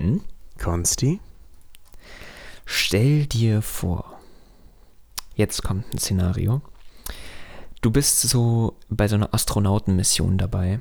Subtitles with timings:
[0.00, 0.22] Ben.
[0.58, 1.20] Konsti?
[2.64, 4.18] Stell dir vor,
[5.34, 6.62] jetzt kommt ein Szenario.
[7.82, 10.80] Du bist so bei so einer Astronautenmission dabei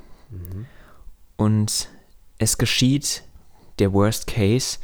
[1.37, 1.89] und
[2.37, 3.23] es geschieht
[3.79, 4.79] der Worst Case.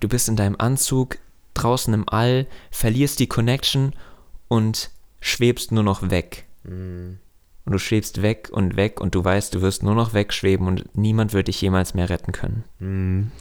[0.00, 1.18] Du bist in deinem Anzug
[1.54, 3.94] draußen im All, verlierst die Connection
[4.48, 6.46] und schwebst nur noch weg.
[7.64, 10.96] Und du schwebst weg und weg und du weißt, du wirst nur noch wegschweben und
[10.96, 12.64] niemand wird dich jemals mehr retten können.
[12.78, 13.32] Mhm.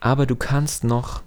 [0.00, 1.22] Aber du kannst noch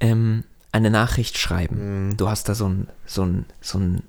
[0.00, 2.08] ähm, eine Nachricht schreiben.
[2.08, 2.16] Mhm.
[2.16, 4.02] Du hast da so ein, so ein, so ein,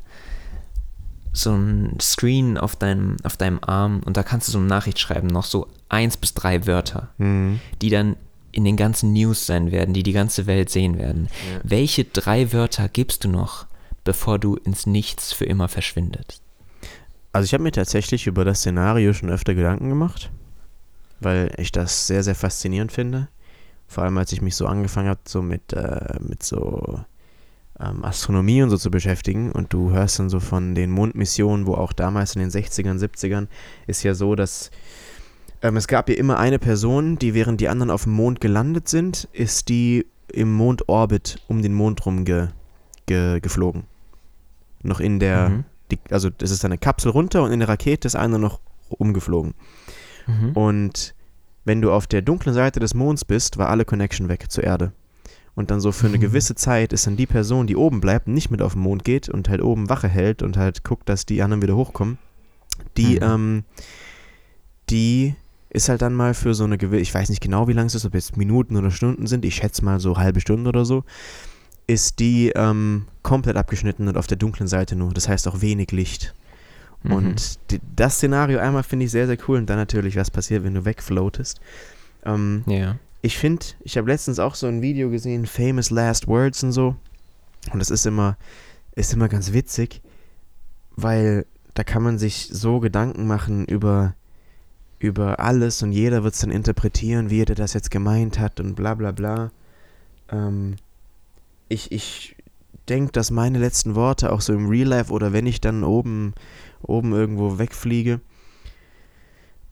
[1.34, 5.00] so ein Screen auf deinem, auf deinem Arm und da kannst du so eine Nachricht
[5.00, 7.60] schreiben, noch so eins bis drei Wörter, Mhm.
[7.82, 8.16] die dann
[8.54, 11.30] in den ganzen News sein werden, die die ganze Welt sehen werden.
[11.54, 11.60] Ja.
[11.64, 13.66] Welche drei Wörter gibst du noch,
[14.04, 16.42] bevor du ins Nichts für immer verschwindest?
[17.32, 20.32] Also ich habe mir tatsächlich über das Szenario schon öfter Gedanken gemacht,
[21.22, 23.30] weil ich das sehr, sehr faszinierend finde.
[23.88, 27.00] Vor allem als ich mich so angefangen habe, so mit, äh, mit so
[27.80, 31.74] ähm, Astronomie und so zu beschäftigen und du hörst dann so von den Mondmissionen, wo
[31.76, 33.48] auch damals in den 60ern, 70ern
[33.88, 34.72] ist ja so, dass
[35.62, 38.88] ähm, es gab ja immer eine Person, die während die anderen auf dem Mond gelandet
[38.88, 42.48] sind, ist die im Mondorbit um den Mond rum ge,
[43.06, 43.84] ge, geflogen.
[44.82, 45.64] Noch in der, Mhm.
[45.92, 49.54] die, also das ist eine Kapsel runter und in der Rakete ist einer noch umgeflogen.
[50.28, 50.52] Mhm.
[50.54, 51.16] Und
[51.66, 54.92] wenn du auf der dunklen Seite des Monds bist, war alle Connection weg zur Erde.
[55.54, 56.22] Und dann so für eine Mhm.
[56.22, 59.30] gewisse Zeit ist dann die Person, die oben bleibt, nicht mit auf den Mond geht
[59.30, 62.18] und halt oben Wache hält und halt guckt, dass die anderen wieder hochkommen,
[62.98, 63.22] die, Mhm.
[63.22, 63.64] ähm,
[64.90, 65.36] die
[65.70, 67.96] ist halt dann mal für so eine gewisse, ich weiß nicht genau, wie lang es
[67.96, 71.04] ist, ob jetzt Minuten oder Stunden sind, ich schätze mal so halbe Stunde oder so,
[71.88, 75.14] ist die ähm, komplett abgeschnitten und auf der dunklen Seite nur.
[75.14, 76.34] Das heißt auch wenig Licht.
[77.04, 77.12] Mhm.
[77.12, 79.58] Und die, das Szenario einmal finde ich sehr, sehr cool.
[79.58, 81.60] Und dann natürlich, was passiert, wenn du wegfloatest.
[82.24, 82.98] Ähm, ja.
[83.22, 86.96] ich finde, ich habe letztens auch so ein Video gesehen, Famous Last Words und so.
[87.72, 88.38] Und das ist immer,
[88.96, 90.02] ist immer ganz witzig,
[90.96, 94.16] weil da kann man sich so Gedanken machen über,
[95.00, 98.76] über alles und jeder wird es dann interpretieren, wie er das jetzt gemeint hat und
[98.76, 99.52] bla bla bla.
[100.30, 100.76] Ähm,
[101.70, 102.36] ich ich
[102.90, 106.34] denke, dass meine letzten Worte auch so im Real Life oder wenn ich dann oben,
[106.84, 108.22] oben irgendwo wegfliege,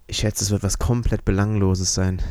[0.07, 2.21] ich schätze, es wird was komplett Belangloses sein.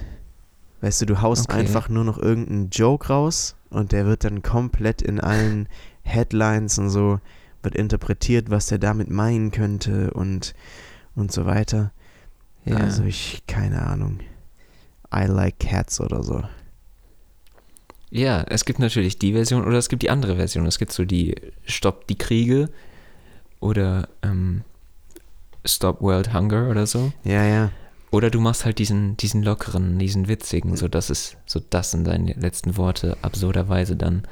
[0.80, 1.58] Weißt du, du haust Okay.
[1.60, 5.68] einfach nur noch irgendeinen Joke raus und der wird dann komplett in allen
[6.02, 7.20] Headlines und so
[7.62, 10.54] wird interpretiert, was der damit meinen könnte und,
[11.14, 11.92] und so weiter.
[12.64, 12.76] ja.
[12.76, 14.20] Also ich, keine Ahnung.
[15.14, 16.42] I like cats oder so.
[18.10, 20.64] Ja, es gibt natürlich die Version oder es gibt die andere Version.
[20.66, 21.34] Es gibt so die
[21.64, 22.70] Stop die Kriege
[23.60, 24.62] oder ähm,
[25.64, 27.12] Stop World Hunger oder so.
[27.24, 27.70] Ja, ja.
[28.10, 32.06] Oder du machst halt diesen, diesen lockeren, diesen witzigen, so dass es, so das sind
[32.06, 34.22] deine letzten Worte absurderweise dann.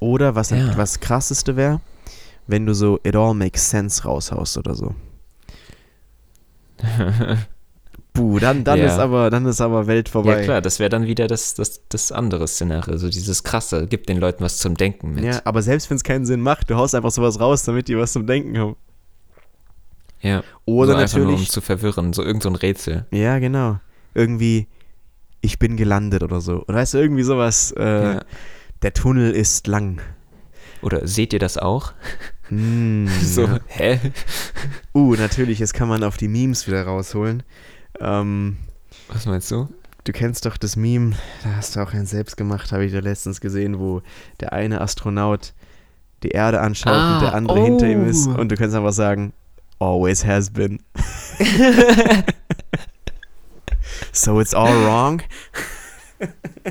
[0.00, 0.76] Oder was, Ja.
[0.76, 1.80] was krasseste wäre,
[2.46, 4.94] wenn du so It all makes sense raushaust oder so.
[8.14, 8.86] Puh, dann, dann Ja.
[8.86, 10.38] ist aber, dann ist aber Welt vorbei.
[10.38, 14.08] Ja klar, das wäre dann wieder das, das, das andere Szenario, so dieses krasse, gibt
[14.08, 15.24] den Leuten was zum Denken mit.
[15.24, 17.98] Ja, aber selbst wenn es keinen Sinn macht, du haust einfach sowas raus, damit die
[17.98, 18.76] was zum Denken haben.
[20.20, 20.42] Ja.
[20.64, 23.04] Oder so einfach nur, um natürlich, zu verwirren, so irgend so ein Rätsel.
[23.10, 23.78] ja genau,
[24.14, 24.68] irgendwie,
[25.40, 26.62] ich bin gelandet oder so.
[26.68, 28.20] Oder weißt du, irgendwie sowas, äh, Ja.
[28.82, 30.00] der Tunnel ist lang.
[30.82, 31.92] Oder seht ihr das auch?
[32.48, 33.60] Mm, So, ja.
[33.66, 34.00] hä?
[34.94, 37.42] Uh, natürlich, jetzt kann man auf die Memes wieder rausholen.
[38.00, 38.56] Ähm,
[39.08, 39.68] Was meinst du?
[40.04, 42.98] du kennst doch das Meme, da hast du auch eins selbst gemacht, habe ich da
[42.98, 44.02] letztens gesehen, wo
[44.40, 45.54] der eine Astronaut
[46.22, 48.26] die Erde anschaut Ah, und der andere hinter ihm ist.
[48.28, 48.32] oh.
[48.38, 49.32] Und du kannst einfach sagen,
[49.78, 50.78] always has been.
[54.12, 55.22] so it's all wrong.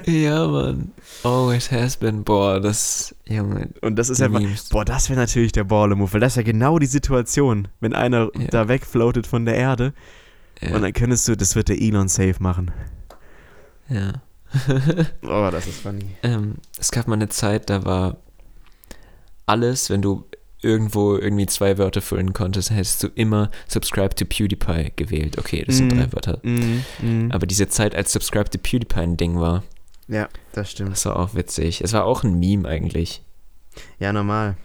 [0.06, 0.92] ja, Mann.
[1.24, 2.24] Always has been.
[2.24, 3.16] Boah, das.
[3.28, 3.70] Junge.
[3.82, 4.70] Und das ist einfach, Memes.
[4.70, 8.30] boah, das wäre natürlich der Baller-Move, weil das ist ja genau die Situation, wenn einer
[8.36, 8.48] Ja.
[8.50, 9.94] da wegfloatet von der Erde
[10.64, 10.76] Ja.
[10.76, 12.72] und dann könntest du, das wird der Elon safe machen.
[13.90, 14.14] ja.
[15.24, 16.06] Oh, das ist funny.
[16.22, 18.18] Ähm, es gab mal eine Zeit, da war
[19.48, 20.26] alles, wenn du
[20.62, 25.38] irgendwo irgendwie zwei Wörter füllen konntest, hättest du immer Subscribe to PewDiePie gewählt.
[25.38, 25.98] Okay, das sind Mhm.
[25.98, 26.40] drei Wörter.
[26.44, 27.32] Mhm, mhm.
[27.32, 29.64] Aber diese Zeit, als Subscribe to PewDiePie ein Ding war,
[30.08, 30.92] Ja, das stimmt.
[30.92, 31.82] das war auch witzig.
[31.82, 33.24] Es war auch ein Meme eigentlich.
[34.00, 34.56] Ja, normal.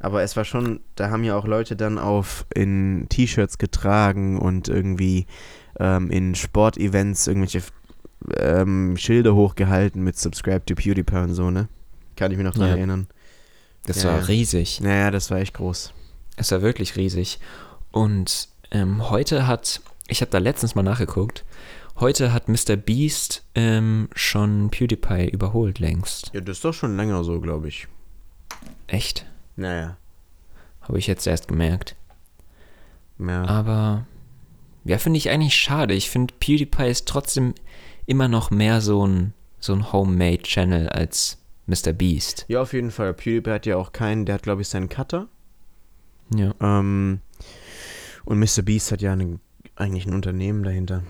[0.00, 4.68] Aber es war schon, da haben ja auch Leute dann auf in T-Shirts getragen und
[4.68, 5.26] irgendwie
[5.80, 7.62] ähm, in Sportevents irgendwelche
[8.38, 11.68] ähm, Schilder hochgehalten mit Subscribe to PewDiePie und so, ne?
[12.16, 12.76] Kann ich mich noch dran Ja.
[12.76, 13.06] erinnern.
[13.86, 14.80] Das Ja, war riesig.
[14.80, 15.92] Naja, das war echt groß.
[16.36, 17.38] Es war wirklich riesig.
[17.90, 21.44] Und ähm, heute hat, ich habe da letztens mal nachgeguckt,
[21.98, 22.76] heute hat Mr.
[22.76, 26.30] Beast ähm, schon PewDiePie überholt längst.
[26.34, 27.88] Ja, das ist doch schon länger so, glaube ich.
[28.88, 29.26] Echt?
[29.58, 29.96] Naja.
[30.80, 31.96] Habe ich jetzt erst gemerkt.
[33.18, 33.44] Ja.
[33.44, 34.06] Aber
[34.84, 35.94] ja, finde ich eigentlich schade.
[35.94, 37.54] Ich finde, PewDiePie ist trotzdem
[38.06, 41.92] immer noch mehr so ein, so ein Homemade-Channel als Mr.
[41.92, 42.46] Beast.
[42.48, 43.12] ja, auf jeden Fall.
[43.12, 45.26] PewDiePie hat ja auch keinen, der hat, glaube ich, seinen Cutter.
[46.34, 46.54] Ja.
[46.60, 47.20] Ähm,
[48.24, 48.62] und Mr.
[48.62, 49.40] Beast hat ja eine,
[49.74, 51.02] eigentlich ein Unternehmen dahinter.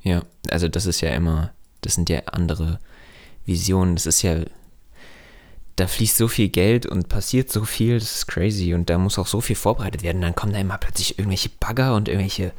[0.00, 1.52] Ja, also das ist ja immer,
[1.82, 2.80] das sind ja andere
[3.44, 3.94] Visionen.
[3.94, 4.40] Das ist ja,
[5.76, 8.74] da fließt so viel Geld und passiert so viel, das ist crazy.
[8.74, 10.20] Und da muss auch so viel vorbereitet werden.
[10.20, 12.52] Dann kommen da immer plötzlich irgendwelche Bagger und irgendwelche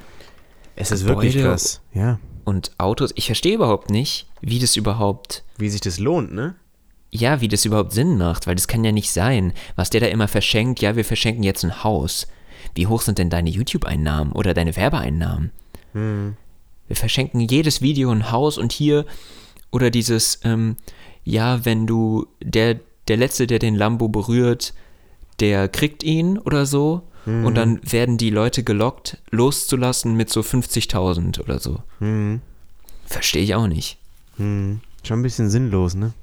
[0.75, 1.81] Es ist wirklich krass.
[1.93, 2.19] Ja.
[2.43, 3.11] und Autos.
[3.15, 6.55] Ich verstehe überhaupt nicht, wie das überhaupt Wie sich das lohnt, ne?
[7.13, 10.07] ja, wie das überhaupt Sinn macht, weil das kann ja nicht sein, was der da
[10.07, 12.27] immer verschenkt, ja, wir verschenken jetzt ein Haus.
[12.73, 15.51] Wie hoch sind denn deine YouTube-Einnahmen oder deine Werbeeinnahmen?
[15.93, 16.35] Hm.
[16.87, 19.05] Wir verschenken jedes Video ein Haus und hier
[19.69, 20.75] oder dieses, ähm,
[21.23, 24.73] ja, wenn du, der, der Letzte, der den Lambo berührt,
[25.39, 31.39] der kriegt ihn oder so und dann werden die Leute gelockt, loszulassen mit so 50.000
[31.39, 31.81] oder so.
[31.99, 32.41] Hm.
[33.05, 33.97] Verstehe ich auch nicht.
[34.35, 34.81] Hm.
[35.03, 36.13] Schon ein bisschen sinnlos, ne?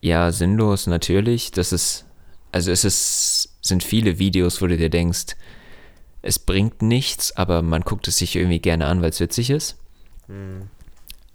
[0.00, 1.50] Ja, sinnlos natürlich.
[1.50, 2.06] Das ist,
[2.52, 5.36] also es ist, sind viele Videos, wo du dir denkst,
[6.22, 9.76] es bringt nichts, aber man guckt es sich irgendwie gerne an, weil es witzig ist.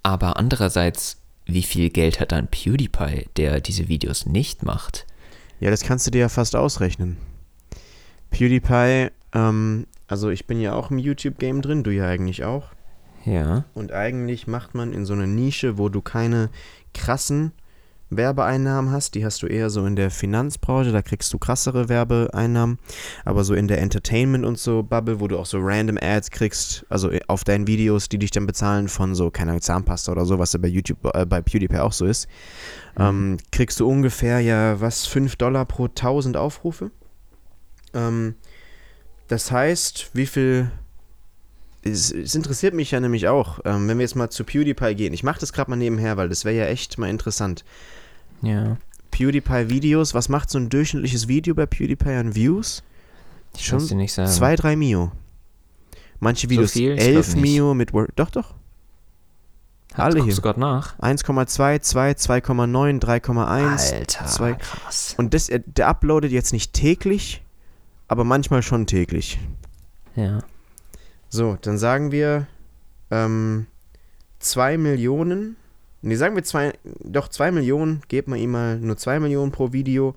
[0.01, 5.05] Aber andererseits, wie viel Geld hat dann PewDiePie, der diese Videos nicht macht?
[5.59, 7.17] Ja, das kannst du dir ja fast ausrechnen.
[8.29, 12.71] PewDiePie, ähm, also ich bin ja auch im YouTube-Game drin, du ja eigentlich auch.
[13.25, 13.65] Ja.
[13.73, 16.49] Und eigentlich macht man in so einer Nische, wo du keine
[16.93, 17.51] krassen
[18.09, 22.79] Werbeeinnahmen hast, die hast du eher so in der Finanzbranche, da kriegst du krassere Werbeeinnahmen,
[23.25, 26.85] aber so in der Entertainment und so Bubble, wo du auch so random Ads kriegst,
[26.89, 30.39] also auf deinen Videos, die dich dann bezahlen von so, keine Ahnung, Zahnpasta oder so,
[30.39, 32.27] was ja bei YouTube, äh, bei PewDiePie auch so ist,
[32.97, 36.91] ähm, kriegst du ungefähr ja, was, 5 Dollar pro 1000 Aufrufe.
[37.93, 38.35] Ähm,
[39.27, 40.71] das heißt, wie viel
[41.83, 45.13] es, es interessiert mich ja nämlich auch, ähm, wenn wir jetzt mal zu PewDiePie gehen.
[45.13, 47.63] Ich mache das gerade mal nebenher, weil das wäre ja echt mal interessant.
[48.41, 48.77] Ja.
[49.11, 52.83] PewDiePie-Videos, was macht so ein durchschnittliches Video bei PewDiePie an Views?
[53.55, 54.29] Ich Schon dir nicht sagen.
[54.29, 55.11] Zwei, drei Mio.
[56.19, 56.93] Manche Videos viel?
[56.93, 57.51] Ich 11 glaub nicht.
[57.53, 58.11] Mio mit Word.
[58.15, 58.53] Doch, doch.
[59.93, 60.35] Hat, alle hier.
[60.35, 60.99] gerade nach?
[60.99, 63.93] 1,2, 2, 2,9, 3,1.
[63.93, 65.15] Alter, zwei- krass.
[65.17, 67.43] Und das, äh, der uploadet jetzt nicht täglich,
[68.07, 69.39] aber manchmal schon täglich.
[70.15, 70.39] Ja.
[71.29, 72.47] So, dann sagen wir
[73.09, 73.65] ähm,
[74.39, 75.55] 2 Millionen.
[76.01, 78.01] Ne, sagen wir zwei, doch 2 Millionen.
[78.07, 80.15] Gebt mal ihm mal nur 2 Millionen pro Video.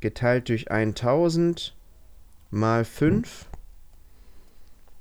[0.00, 1.74] Geteilt durch 1000
[2.50, 3.46] mal 5.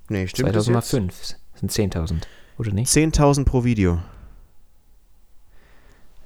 [0.10, 1.40] Ne, stimmt 2000 mal das jetzt?
[1.54, 2.22] 5 sind 10.000,
[2.58, 2.92] oder nicht?
[2.92, 4.02] 10.000 pro Video.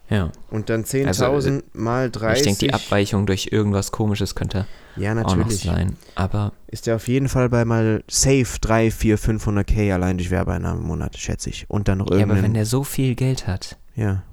[0.09, 0.31] Ja.
[0.49, 2.37] Und dann 10.000 Also, mal 30.
[2.37, 4.65] Ich denke, die Abweichung durch irgendwas Komisches könnte
[4.95, 5.61] ja, auch noch natürlich.
[5.61, 5.97] sein.
[6.15, 10.81] Aber Ist der auf jeden Fall bei mal safe 3, 4, 500k allein durch Werbeeinnahmen
[10.81, 11.69] im Monat, schätze ich.
[11.69, 14.23] Und dann noch ja, aber wenn der so viel Geld hat, Ja,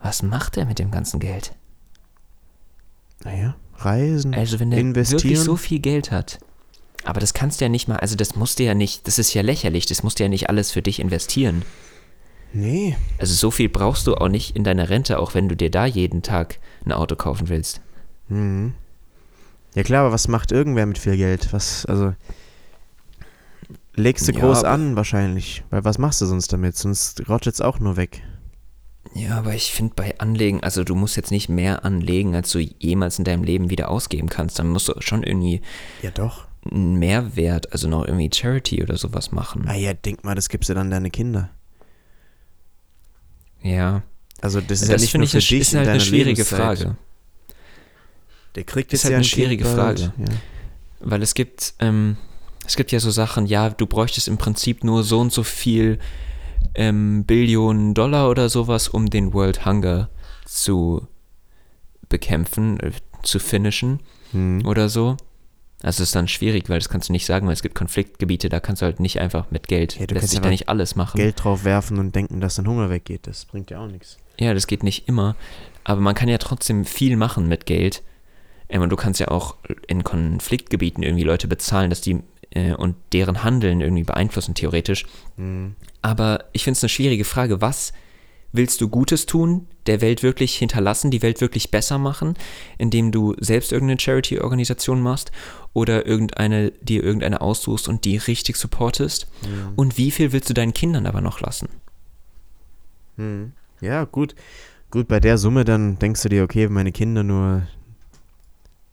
[0.00, 1.52] was macht er mit dem ganzen Geld?
[3.24, 4.34] naja, Reisen.
[4.34, 5.22] Also wenn der Investieren.
[5.22, 6.38] wirklich so viel Geld hat,
[7.04, 9.34] aber das kannst du ja nicht mal, also das musst du ja nicht, das ist
[9.34, 11.62] ja lächerlich, das musst du ja nicht alles für dich investieren.
[12.56, 12.96] Nee.
[13.18, 15.84] Also so viel brauchst du auch nicht in deiner Rente, auch wenn du dir da
[15.84, 17.80] jeden Tag ein Auto kaufen willst.
[18.28, 18.72] Mhm.
[19.74, 21.52] Ja klar, aber was macht irgendwer mit viel Geld?
[21.52, 22.14] Was, also
[23.94, 26.76] legst du Ja, groß an wahrscheinlich, weil was machst du sonst damit?
[26.78, 28.22] Sonst rottet's auch nur weg.
[29.14, 32.58] Ja, aber ich finde bei Anlegen, also du musst jetzt nicht mehr anlegen, als du
[32.58, 34.58] jemals in deinem Leben wieder ausgeben kannst.
[34.58, 35.60] Dann musst du schon irgendwie
[36.02, 36.46] Ja doch.
[36.70, 39.66] einen Mehrwert, also noch irgendwie Charity oder sowas machen.
[39.68, 41.50] Ah ja, denk mal, das gibst du dann deine Kinder.
[43.66, 44.02] Ja,
[44.40, 46.00] Also das ist das ja nicht finde nur ich für eine, dich ist halt eine
[46.00, 46.78] schwierige Lebenszeit.
[46.78, 46.96] Frage.
[48.54, 49.76] Der kriegt Ist halt ja eine ein schwierige kind.
[49.76, 50.12] Frage.
[50.18, 50.24] Ja.
[51.00, 52.16] Weil es gibt, ähm,
[52.66, 55.98] es gibt ja so Sachen, ja, du bräuchtest im Prinzip nur so und so viel
[56.74, 60.08] ähm, Billionen Dollar oder sowas, um den World Hunger
[60.46, 61.06] zu
[62.08, 62.92] bekämpfen, äh,
[63.22, 64.00] zu finishen
[64.32, 64.64] Hm.
[64.66, 65.16] oder so.
[65.82, 68.48] Also es ist dann schwierig, weil das kannst du nicht sagen, weil es gibt Konfliktgebiete,
[68.48, 70.68] da kannst du halt nicht einfach mit Geld, Ja, du lässt kannst sich da nicht
[70.68, 71.18] alles machen.
[71.18, 73.26] Geld drauf werfen und denken, dass dein Hunger weggeht.
[73.26, 74.16] Das bringt ja auch nichts.
[74.38, 75.36] Ja, das geht nicht immer.
[75.84, 78.02] Aber man kann ja trotzdem viel machen mit Geld.
[78.68, 79.56] Und du kannst ja auch
[79.86, 85.06] in Konfliktgebieten irgendwie Leute bezahlen, dass die äh, und deren Handeln irgendwie beeinflussen, theoretisch.
[85.36, 85.76] Hm.
[86.02, 87.60] Aber ich finde es eine schwierige Frage.
[87.60, 87.92] Was
[88.56, 92.34] willst du Gutes tun, der Welt wirklich hinterlassen, die Welt wirklich besser machen,
[92.78, 95.32] indem du selbst irgendeine Charity-Organisation machst
[95.72, 99.26] oder irgendeine, dir irgendeine aussuchst und die richtig supportest?
[99.42, 99.72] Mhm.
[99.76, 101.68] Und wie viel willst du deinen Kindern aber noch lassen?
[103.16, 103.52] Hm.
[103.80, 104.34] Ja, gut.
[104.90, 107.66] Gut, bei der Summe dann denkst du dir, okay, wenn meine Kinder nur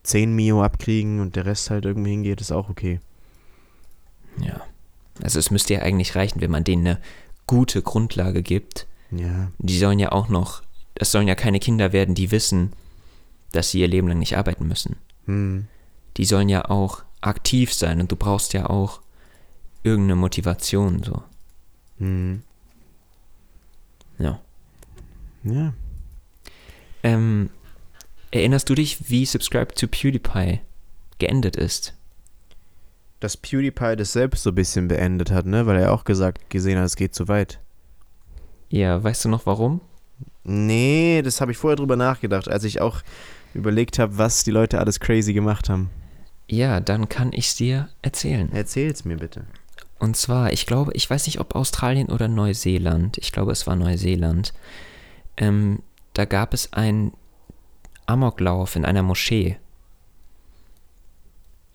[0.04, 3.00] 10 Mio abkriegen und der Rest halt irgendwie hingeht, ist auch okay.
[4.40, 4.62] Ja.
[5.22, 7.00] Also es müsste ja eigentlich reichen, wenn man denen eine
[7.48, 8.88] gute Grundlage gibt.
[9.18, 9.52] Ja.
[9.60, 10.64] Die sollen ja auch noch,
[10.96, 12.74] es sollen ja keine Kinder werden, die wissen,
[13.52, 14.96] dass sie ihr Leben lang nicht arbeiten müssen.
[15.26, 15.68] Hm.
[16.18, 19.02] Die sollen ja auch aktiv sein und du brauchst ja auch
[19.84, 21.24] irgendeine Motivation so.
[22.00, 22.42] Hm.
[24.18, 24.40] Ja.
[25.44, 25.74] Ja.
[27.04, 27.50] Ähm,
[28.32, 30.62] erinnerst du dich, wie Subscribe to PewDiePie
[31.20, 31.94] geendet ist?
[33.20, 35.66] Dass PewDiePie das selbst so ein bisschen beendet hat, ne?
[35.66, 37.60] Weil er auch gesagt, gesehen hat, es geht zu weit.
[38.74, 39.82] Ja, weißt du noch warum?
[40.44, 43.04] Nee, das habe ich vorher drüber nachgedacht, als ich auch
[43.54, 45.92] überlegt habe, was die Leute alles crazy gemacht haben.
[46.48, 48.52] Ja, dann kann ich dir erzählen.
[48.52, 49.46] Erzähl's mir bitte.
[50.00, 53.20] Und zwar, ich glaube, ich weiß nicht, ob Australien oder Neuseeland.
[53.20, 54.54] Ich glaube, es war Neuseeland.
[55.38, 57.14] Ähm, da gab es einen
[58.08, 59.58] Amoklauf in einer Moschee.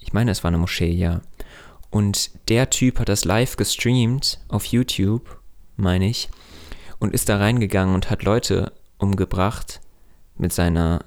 [0.00, 1.20] Ich meine, es war eine Moschee, ja.
[1.90, 5.40] Und der Typ hat das live gestreamt auf YouTube,
[5.76, 6.28] meine ich,
[6.98, 9.80] und ist da reingegangen und hat Leute umgebracht
[10.36, 11.04] mit seiner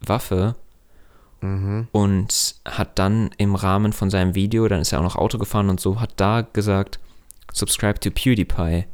[0.00, 0.56] Waffe
[1.44, 1.88] Mhm.
[1.92, 5.68] und hat dann im Rahmen von seinem Video, dann ist er auch noch Auto gefahren
[5.68, 6.98] und so, hat da gesagt,
[7.52, 8.86] subscribe to PewDiePie.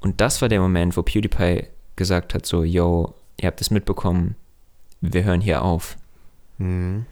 [0.00, 4.34] Und das war der Moment, wo PewDiePie gesagt hat, so, yo, ihr habt es mitbekommen,
[5.00, 5.96] wir hören hier auf.
[6.58, 7.06] Mhm.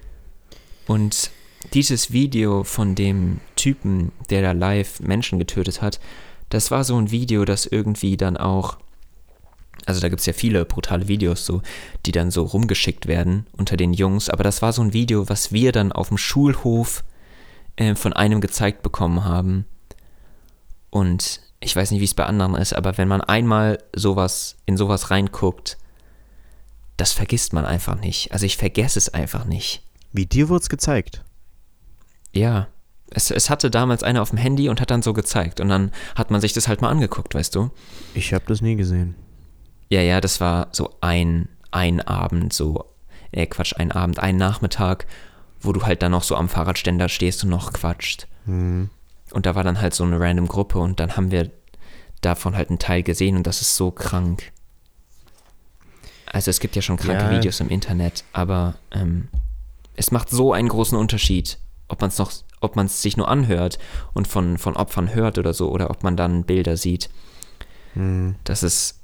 [0.88, 1.30] Und
[1.72, 6.00] dieses Video von dem Typen, der da live Menschen getötet hat,
[6.52, 8.76] das war so ein Video, das irgendwie dann auch,
[9.86, 11.62] also da gibt es ja viele brutale Videos so,
[12.04, 15.52] die dann so rumgeschickt werden unter den Jungs, aber das war so ein Video, was
[15.52, 17.04] wir dann auf dem Schulhof
[17.76, 19.64] äh, von einem gezeigt bekommen haben.
[20.90, 24.76] Und ich weiß nicht, wie es bei anderen ist, aber wenn man einmal sowas in
[24.76, 25.78] sowas reinguckt,
[26.98, 28.30] das vergisst man einfach nicht.
[28.32, 29.82] Also ich vergesse es einfach nicht.
[30.12, 31.24] Wie dir wurde es gezeigt?
[32.34, 32.68] Ja,
[33.14, 35.60] es, es hatte damals einer auf dem Handy und hat dann so gezeigt.
[35.60, 37.70] Und dann hat man sich das halt mal angeguckt, weißt du?
[38.14, 39.14] Ich habe das nie gesehen.
[39.88, 42.86] Ja, ja, das war so ein, ein Abend, so,
[43.30, 45.06] äh, Quatsch, ein Abend, ein Nachmittag,
[45.60, 48.26] wo du halt dann noch so am Fahrradständer stehst und noch quatscht.
[48.46, 48.90] Mhm.
[49.32, 51.50] Und da war dann halt so eine random Gruppe und dann haben wir
[52.20, 54.52] davon halt einen Teil gesehen und das ist so krank.
[56.26, 57.30] Also es gibt ja schon kranke Ja.
[57.30, 59.28] Videos im Internet, aber ähm,
[59.96, 63.28] es macht so einen großen Unterschied, ob man es noch, ob man es sich nur
[63.28, 63.78] anhört
[64.14, 67.10] und von, von Opfern hört oder so, oder ob man dann Bilder sieht.
[67.94, 68.36] Mhm.
[68.44, 69.00] Das ist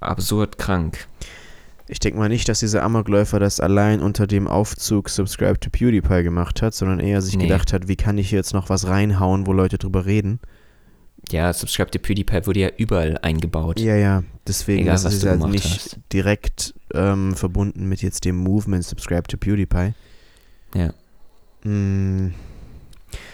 [0.00, 1.06] absurd krank.
[1.88, 6.22] Ich denke mal nicht, dass dieser Amokläufer das allein unter dem Aufzug Subscribe to PewDiePie
[6.22, 7.44] gemacht hat, sondern eher sich Nee.
[7.48, 10.40] gedacht hat, wie kann ich hier jetzt noch was reinhauen, wo Leute drüber reden.
[11.30, 13.78] Ja, Subscribe to PewDiePie wurde ja überall eingebaut.
[13.78, 15.98] Ja, ja, deswegen Egal, ist was es halt nicht hast.
[16.12, 19.92] direkt ähm, verbunden mit jetzt dem Movement Subscribe to PewDiePie.
[20.74, 20.92] Ja.
[21.64, 22.34] Mm, Und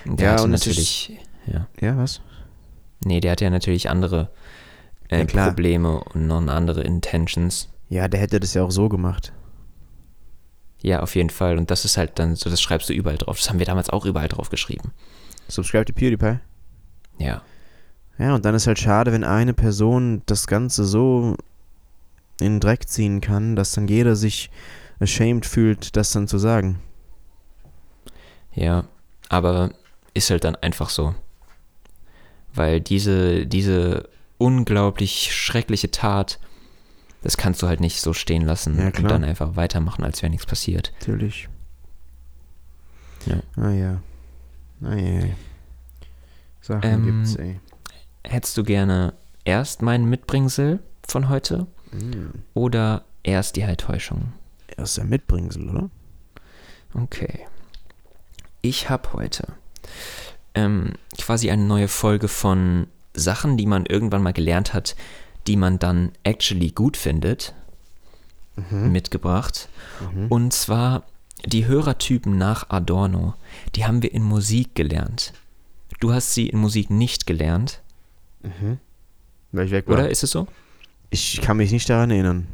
[0.05, 1.67] Der Ja, und natürlich, ja.
[1.81, 2.21] ja, was?
[3.05, 4.31] Nee, der hat ja natürlich andere
[5.09, 5.47] äh, Ja.
[5.47, 7.69] Probleme und noch andere Intentions.
[7.89, 9.33] Ja, der hätte das ja auch so gemacht.
[10.83, 11.59] Ja, auf jeden Fall.
[11.59, 13.39] Und das ist halt dann so, das schreibst du überall drauf.
[13.39, 14.93] Das haben wir damals auch überall drauf geschrieben.
[15.49, 16.39] Subscribe to PewDiePie.
[17.19, 17.43] Ja.
[18.19, 21.37] Ja, und dann ist halt schade, wenn eine Person das Ganze so
[22.41, 24.51] in den Dreck ziehen kann, dass dann jeder sich
[25.01, 26.81] ashamed fühlt, das dann zu sagen.
[28.55, 28.85] Ja.
[29.29, 29.71] Aber
[30.15, 31.15] ist halt dann einfach so.
[32.55, 34.09] Weil diese, diese
[34.39, 36.39] unglaublich schreckliche Tat,
[37.23, 40.31] das kannst du halt nicht so stehen lassen Ja, und dann einfach weitermachen, als wäre
[40.31, 40.93] nichts passiert.
[41.01, 41.49] Natürlich.
[43.27, 43.41] Ja.
[43.57, 44.01] Ah ja.
[44.83, 45.27] Ah ja.
[46.61, 47.61] Sachen Ähm, gibt's, ey.
[48.25, 52.31] Hättest du gerne erst mein Mitbringsel von heute Mm.
[52.53, 54.33] oder erst die Enttäuschung?
[54.77, 55.89] Er ist ein Mitbringsel, oder?
[56.93, 57.47] Okay.
[58.69, 59.55] Ich habe heute
[60.55, 64.95] ähm, quasi eine neue Folge von Sachen, die man irgendwann mal gelernt hat,
[65.47, 67.55] die man dann actually gut findet,
[68.57, 68.93] Mhm.
[68.93, 69.71] mitgebracht.
[70.13, 70.27] Mhm.
[70.29, 71.05] Und zwar
[71.47, 73.35] die Hörertypen nach Adorno.
[73.75, 75.33] Die haben wir in Musik gelernt.
[76.01, 77.81] Du hast sie in Musik nicht gelernt,
[78.43, 78.79] Mhm.
[79.53, 79.95] Weil ich weg war.
[79.95, 80.47] oder ist es so?
[81.09, 82.47] Ich kann mich nicht daran erinnern.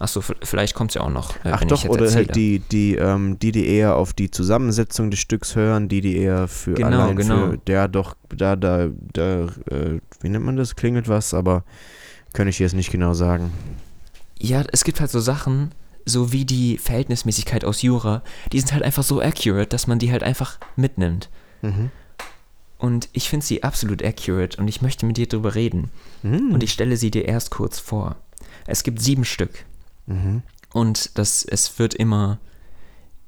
[0.00, 1.36] Achso, vielleicht kommt es ja auch noch.
[1.44, 2.26] äh, Ach doch, oder erzähle.
[2.26, 6.16] halt die, die, ähm, die, die eher auf die Zusammensetzung des Stücks hören, die, die
[6.16, 7.50] eher für Genau, allein genau.
[7.50, 10.74] für der doch, da, da, da, äh, wie nennt man das?
[10.74, 11.64] Klingelt was, aber
[12.32, 13.52] Könnte ich jetzt nicht genau sagen.
[14.38, 15.72] Ja, es gibt halt so Sachen,
[16.04, 20.12] so wie die Verhältnismäßigkeit aus Jura, die sind halt einfach so accurate, dass man die
[20.12, 21.28] halt einfach mitnimmt.
[21.62, 21.90] Mhm.
[22.78, 25.90] Und ich finde sie absolut accurate und ich möchte mit dir drüber reden.
[26.22, 26.54] Mhm.
[26.54, 28.16] Und ich stelle sie dir erst kurz vor.
[28.66, 29.66] Es gibt sieben Stück.
[30.10, 30.42] Mhm.
[30.72, 32.38] Und das, es wird immer,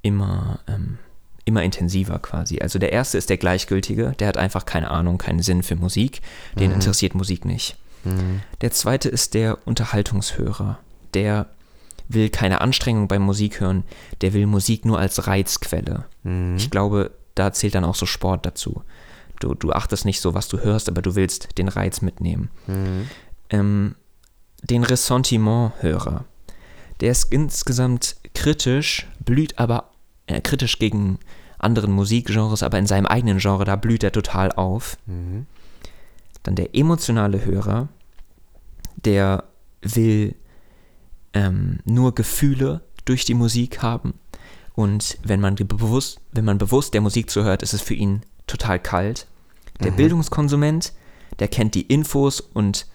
[0.02, 0.98] immer, ähm,
[1.44, 2.60] immer intensiver quasi.
[2.60, 6.20] Also der erste ist der Gleichgültige, der hat einfach keine Ahnung, keinen Sinn für Musik,
[6.58, 6.74] den Mhm.
[6.76, 7.76] interessiert Musik nicht.
[8.04, 8.42] Mhm.
[8.60, 10.78] Der zweite ist der Unterhaltungshörer,
[11.14, 11.46] der
[12.08, 13.84] will keine Anstrengung beim Musik hören,
[14.20, 16.04] der will Musik nur als Reizquelle.
[16.22, 16.56] Mhm.
[16.56, 18.82] Ich glaube, da zählt dann auch so Sport dazu.
[19.40, 22.50] Du, du achtest nicht so, was du hörst, aber du willst den Reiz mitnehmen.
[22.66, 23.08] Mhm.
[23.50, 23.94] Ähm,
[24.62, 26.24] den Ressentiment-Hörer.
[27.02, 29.90] Der ist insgesamt kritisch, blüht aber
[30.28, 31.18] äh, kritisch gegen
[31.58, 34.96] anderen Musikgenres, aber in seinem eigenen Genre, da blüht er total auf.
[35.06, 35.46] Mhm.
[36.44, 37.88] Dann der emotionale Hörer,
[39.04, 39.42] der
[39.80, 40.36] will
[41.32, 44.14] ähm, nur Gefühle durch die Musik haben.
[44.74, 48.78] Und wenn man bewusst, wenn man bewusst der Musik zuhört, ist es für ihn total
[48.78, 49.26] kalt.
[49.80, 49.96] Der Mhm.
[49.96, 50.92] Bildungskonsument,
[51.40, 52.86] der kennt die Infos und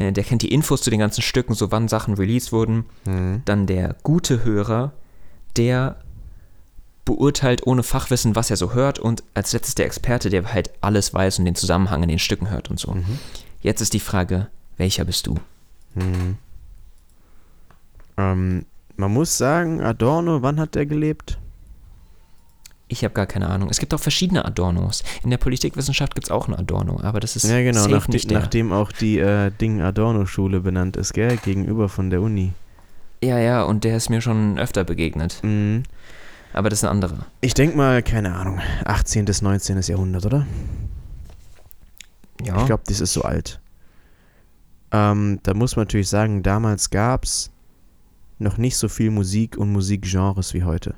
[0.00, 2.86] äh, der kennt die Infos zu den ganzen Stücken, so wann Sachen released wurden.
[3.04, 3.42] Mhm.
[3.44, 4.92] Dann der gute Hörer,
[5.56, 5.96] der
[7.04, 11.12] beurteilt ohne Fachwissen, was er so hört und als letztes der Experte, der halt alles
[11.12, 12.92] weiß und den Zusammenhang in den Stücken hört und so.
[12.92, 13.18] Mhm.
[13.60, 15.34] Jetzt ist die Frage, welcher bist du?
[15.94, 16.38] Mhm.
[18.16, 18.64] Ähm,
[18.96, 21.38] man muss sagen, Adorno, wann hat der gelebt?
[22.92, 23.68] Ich habe gar keine Ahnung.
[23.70, 25.04] Es gibt auch verschiedene Adornos.
[25.22, 28.10] In der Politikwissenschaft gibt es auch einen Adorno, aber das ist Ja, genau, safe nachde
[28.10, 28.40] nicht der.
[28.40, 31.36] nachdem auch die äh, Ding Adorno-Schule benannt ist, gell?
[31.36, 32.52] Gegenüber von der Uni.
[33.22, 35.38] Ja, ja, und der ist mir schon öfter begegnet.
[35.44, 35.84] Mhm.
[36.52, 37.26] Aber das ist ein anderer.
[37.40, 39.24] Ich denke mal, keine Ahnung, 18.
[39.24, 39.80] bis 19.
[39.82, 40.46] Jahrhundert, oder?
[42.44, 42.58] Ja.
[42.58, 43.60] Ich glaube, das ist so alt.
[44.90, 47.52] Ähm, da muss man natürlich sagen, damals gab es
[48.40, 50.94] noch nicht so viel Musik und Musikgenres wie heute.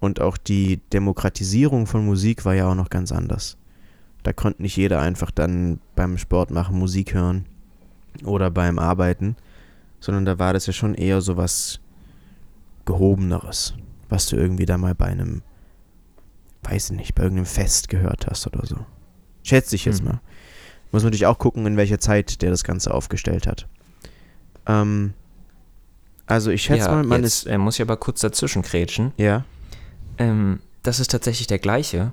[0.00, 3.56] Und auch die Demokratisierung von Musik war ja auch noch ganz anders.
[4.22, 7.46] Da konnte nicht jeder einfach dann beim Sport machen Musik hören
[8.24, 9.36] oder beim Arbeiten,
[10.00, 11.80] sondern da war das ja schon eher so was
[12.84, 13.74] Gehobeneres,
[14.08, 15.42] was du irgendwie da mal bei einem,
[16.64, 18.76] weiß ich nicht, bei irgendeinem Fest gehört hast oder so.
[19.42, 20.08] Schätze ich jetzt Mhm.
[20.08, 20.20] mal.
[20.92, 23.66] Muss man natürlich auch gucken, in welcher Zeit der das Ganze aufgestellt hat.
[24.66, 25.14] Ähm,
[26.26, 27.52] also ich schätze ja, mal, man jetzt ist.
[27.52, 29.12] äh, muss ich aber kurz dazwischen krätschen.
[29.16, 29.44] Ja.
[30.18, 32.12] Ähm, das ist tatsächlich der gleiche.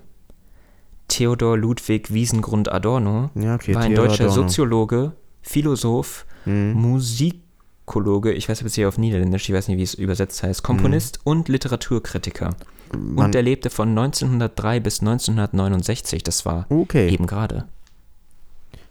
[1.08, 3.76] Theodor Ludwig Wiesengrund Adorno Ja, okay.
[3.76, 4.42] war ein Theodor deutscher Adorno.
[4.44, 5.12] Soziologe,
[5.42, 6.74] Philosoph, Mhm.
[6.74, 11.20] Musikologe, ich weiß jetzt hier auf Niederländisch, ich weiß nicht, wie es übersetzt heißt, Komponist
[11.24, 12.50] und Literaturkritiker.
[12.98, 17.10] Man, und der lebte von 1903 bis 1969, das war okay.
[17.10, 17.66] eben gerade.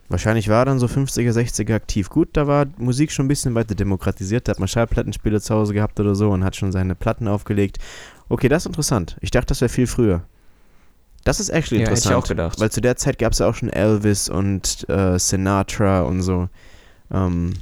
[0.08, 2.10] Wahrscheinlich war er dann so 50er, 60er aktiv.
[2.10, 4.46] Gut, da war Musik schon ein bisschen weiter demokratisiert.
[4.46, 7.78] Da hat man Schallplattenspieler zu Hause gehabt oder so und hat schon seine Platten aufgelegt.
[8.32, 9.16] Okay, das ist interessant.
[9.20, 10.22] Ich dachte, das wäre viel früher.
[11.24, 12.24] Das ist actually Ja, hätte ich interessant.
[12.24, 12.60] auch gedacht.
[12.60, 16.48] Weil zu der Zeit gab es ja auch schon Elvis und äh, Sinatra und so.
[17.12, 17.52] Ähm,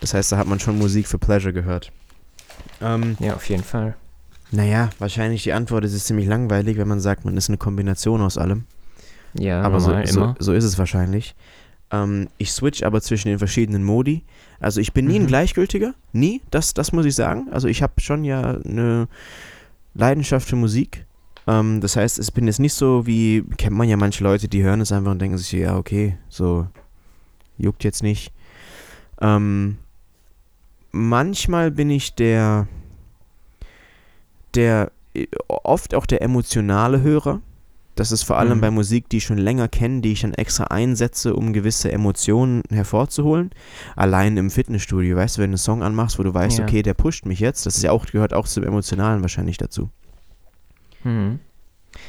[0.00, 1.92] das heißt, da hat man schon Musik für Pleasure gehört.
[2.80, 3.94] Ähm, Ja, auf jeden Fall.
[4.50, 7.58] naja, wahrscheinlich die Antwort ist, es ist ziemlich langweilig, wenn man sagt, man ist eine
[7.58, 8.64] Kombination aus allem.
[9.34, 10.34] Ja, aber so, normal, so, immer.
[10.38, 11.34] so ist es wahrscheinlich.
[11.90, 14.24] Ähm, ich switch aber zwischen den verschiedenen Modi.
[14.60, 15.26] Also ich bin nie ein Mhm.
[15.28, 15.92] Gleichgültiger.
[16.12, 17.48] Nie, das, das muss ich sagen.
[17.52, 19.08] Also ich habe schon ja eine
[19.96, 21.06] Leidenschaft für Musik.
[21.46, 24.62] Ähm, das heißt, es bin jetzt nicht so wie, kennt man ja manche Leute, die
[24.62, 26.66] hören es einfach und denken sich, ja, okay, so
[27.58, 28.32] juckt jetzt nicht.
[29.20, 29.78] Ähm,
[30.92, 32.66] manchmal bin ich der,
[34.54, 37.40] der, äh, oft auch der emotionale Hörer.
[37.96, 38.60] Das ist vor allem Mhm.
[38.60, 42.62] bei Musik, die ich schon länger kenne, die ich dann extra einsetze, um gewisse Emotionen
[42.70, 43.50] hervorzuholen.
[43.96, 46.64] Allein im Fitnessstudio, weißt du, wenn du einen Song anmachst, wo du weißt, Ja.
[46.64, 49.88] okay, der pusht mich jetzt, das ist ja auch, gehört auch zum Emotionalen wahrscheinlich dazu.
[51.04, 51.40] Mhm.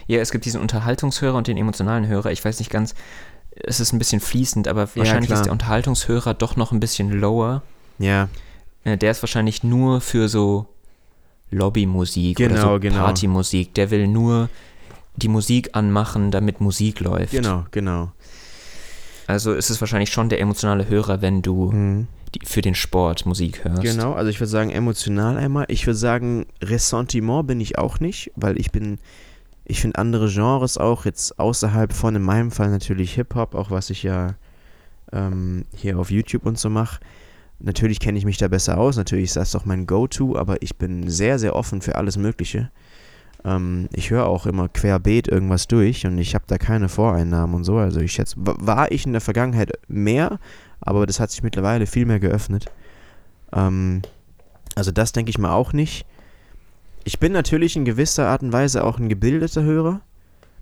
[0.07, 2.31] Ja, es gibt diesen Unterhaltungshörer und den emotionalen Hörer.
[2.31, 2.93] Ich weiß nicht ganz,
[3.55, 5.39] es ist ein bisschen fließend, aber wahrscheinlich klar.
[5.39, 7.63] ist der Unterhaltungshörer doch noch ein bisschen lower.
[7.97, 8.27] Ja,
[8.83, 10.67] Äh, Der ist wahrscheinlich nur für so
[11.51, 12.97] Lobbymusik oder Genau, so genau.
[13.05, 13.73] Partymusik.
[13.75, 14.49] Der will nur
[15.17, 17.31] die Musik anmachen, damit Musik läuft.
[17.31, 18.11] genau, genau.
[19.27, 22.07] Also ist es wahrscheinlich schon der emotionale Hörer, wenn du Mhm.
[22.33, 23.81] die, für den Sport Musik hörst.
[23.81, 25.65] Genau, also ich würde sagen emotional einmal.
[25.67, 28.99] Ich würde sagen, Ressentiment bin ich auch nicht, weil ich bin,
[29.65, 33.89] ich finde andere Genres auch jetzt außerhalb von, in meinem Fall natürlich Hip-Hop, auch was
[33.89, 34.35] ich ja
[35.11, 36.99] ähm, hier auf YouTube und so mache.
[37.59, 40.75] Natürlich kenne ich mich da besser aus, natürlich ist das doch mein Go-To, aber ich
[40.77, 42.69] bin sehr, sehr offen für alles Mögliche.
[43.45, 47.63] Ähm, ich höre auch immer querbeet irgendwas durch und ich habe da keine Voreinnahmen und
[47.63, 47.77] so.
[47.77, 50.39] Also ich schätze, war ich in der Vergangenheit mehr,
[50.81, 52.65] aber das hat sich mittlerweile viel mehr geöffnet.
[53.53, 54.01] Ähm,
[54.75, 56.05] also das denke ich mal auch nicht.
[57.03, 60.01] Ich bin natürlich in gewisser Art und Weise auch ein gebildeter Hörer.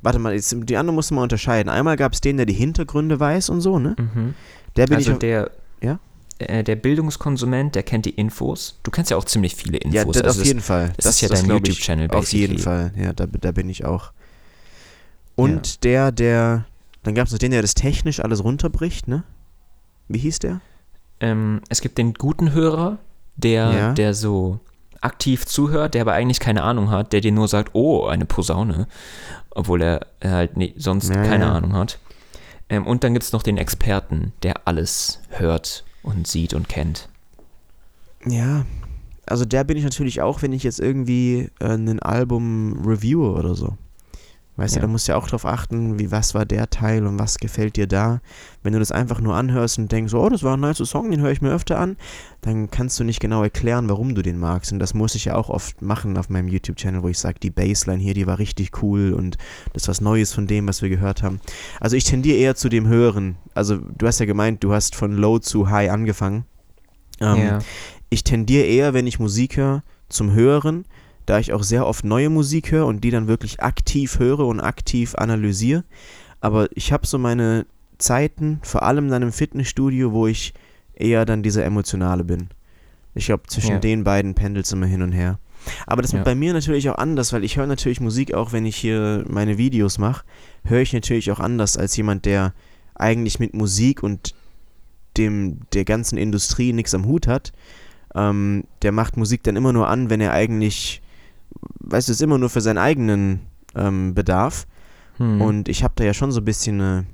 [0.02, 1.70] Warte mal, jetzt, die anderen musst du mal unterscheiden.
[1.70, 3.96] Einmal gab es den, der die Hintergründe weiß und so, ne?
[3.98, 4.36] Mhm.
[4.76, 5.18] Der bin Also ich.
[5.18, 5.50] der,
[5.82, 6.00] Ja?
[6.40, 8.78] Äh, der Bildungskonsument, der kennt die Infos.
[8.84, 9.96] Du kennst ja auch ziemlich viele Infos.
[9.96, 10.94] ja, das, also auf jeden Fall.
[10.98, 12.60] das ist ja dein glaub ich, YouTube-Channel, Auf jeden.
[12.60, 14.12] Fall, ja, da, da bin ich auch.
[15.36, 16.66] Und der, der.
[17.04, 19.24] Dann gab es noch den, der das technisch alles runterbricht, ne?
[20.08, 20.62] Wie hieß der?
[21.20, 22.98] Ähm, es gibt den guten Hörer,
[23.36, 23.94] der, Ja.
[23.94, 24.60] der so
[25.02, 28.88] aktiv zuhört, der aber eigentlich keine Ahnung hat, der dir nur sagt, oh, eine Posaune,
[29.52, 31.54] obwohl er halt nee, sonst Ja, keine ja.
[31.54, 32.00] Ahnung hat.
[32.70, 37.10] Ähm, und dann gibt es noch den Experten, der alles hört und sieht und kennt.
[38.26, 38.66] Ja.
[39.26, 43.56] Also der bin ich natürlich auch, wenn ich jetzt irgendwie äh, ein Album reviewe oder
[43.56, 43.78] so.
[44.58, 44.82] Weißt Ja.
[44.82, 47.40] du, da musst du ja auch drauf achten, wie was war der Teil und was
[47.40, 48.22] gefällt dir da.
[48.64, 51.20] Wenn du das einfach nur anhörst und denkst, oh, das war ein nicer Song, den
[51.20, 51.98] höre ich mir öfter an,
[52.42, 54.72] dann kannst du nicht genau erklären, warum du den magst.
[54.72, 57.50] Und das muss ich ja auch oft machen auf meinem YouTube-Channel, wo ich sage, die
[57.52, 59.38] Bassline hier, die war richtig cool und
[59.74, 61.42] das ist was Neues von dem, was wir gehört haben.
[61.82, 63.36] Also ich tendiere eher zu dem Höheren.
[63.54, 66.46] Also du hast ja gemeint, du hast von Low zu High angefangen.
[67.20, 67.60] Ähm, ja.
[68.10, 70.86] ich tendiere eher, wenn ich Musik höre, zum Hören,
[71.26, 74.60] da ich auch sehr oft neue Musik höre und die dann wirklich aktiv höre und
[74.60, 75.84] aktiv analysiere.
[76.42, 77.66] Aber ich habe so meine
[77.98, 80.54] Zeiten, vor allem dann im Fitnessstudio, wo ich
[80.94, 82.50] eher dann dieser Emotionale bin.
[83.16, 83.80] Ich glaube, zwischen Ja.
[83.80, 85.40] den beiden pendelt es immer hin und her.
[85.88, 86.20] Aber das Ja.
[86.20, 89.24] ist bei mir natürlich auch anders, weil ich höre natürlich Musik auch, wenn ich hier
[89.28, 90.24] meine Videos mache,
[90.66, 92.54] höre ich natürlich auch anders als jemand, der
[92.94, 94.36] eigentlich mit Musik und
[95.18, 97.52] dem der ganzen Industrie nichts am Hut hat.
[98.14, 101.02] Ähm, der macht Musik dann immer nur an, wenn er eigentlich,
[101.80, 103.42] weißt du, ist immer nur für seinen eigenen
[103.76, 104.68] ähm, Bedarf.
[105.18, 105.42] Hm.
[105.42, 107.06] Und ich habe da ja schon so ein bisschen eine,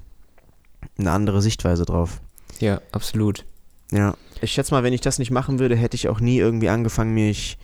[0.97, 2.21] eine andere Sichtweise drauf.
[2.59, 3.45] ja, absolut.
[3.91, 4.15] Ja.
[4.41, 7.13] Ich schätze mal, wenn ich das nicht machen würde, hätte ich auch nie irgendwie angefangen,
[7.13, 7.57] mich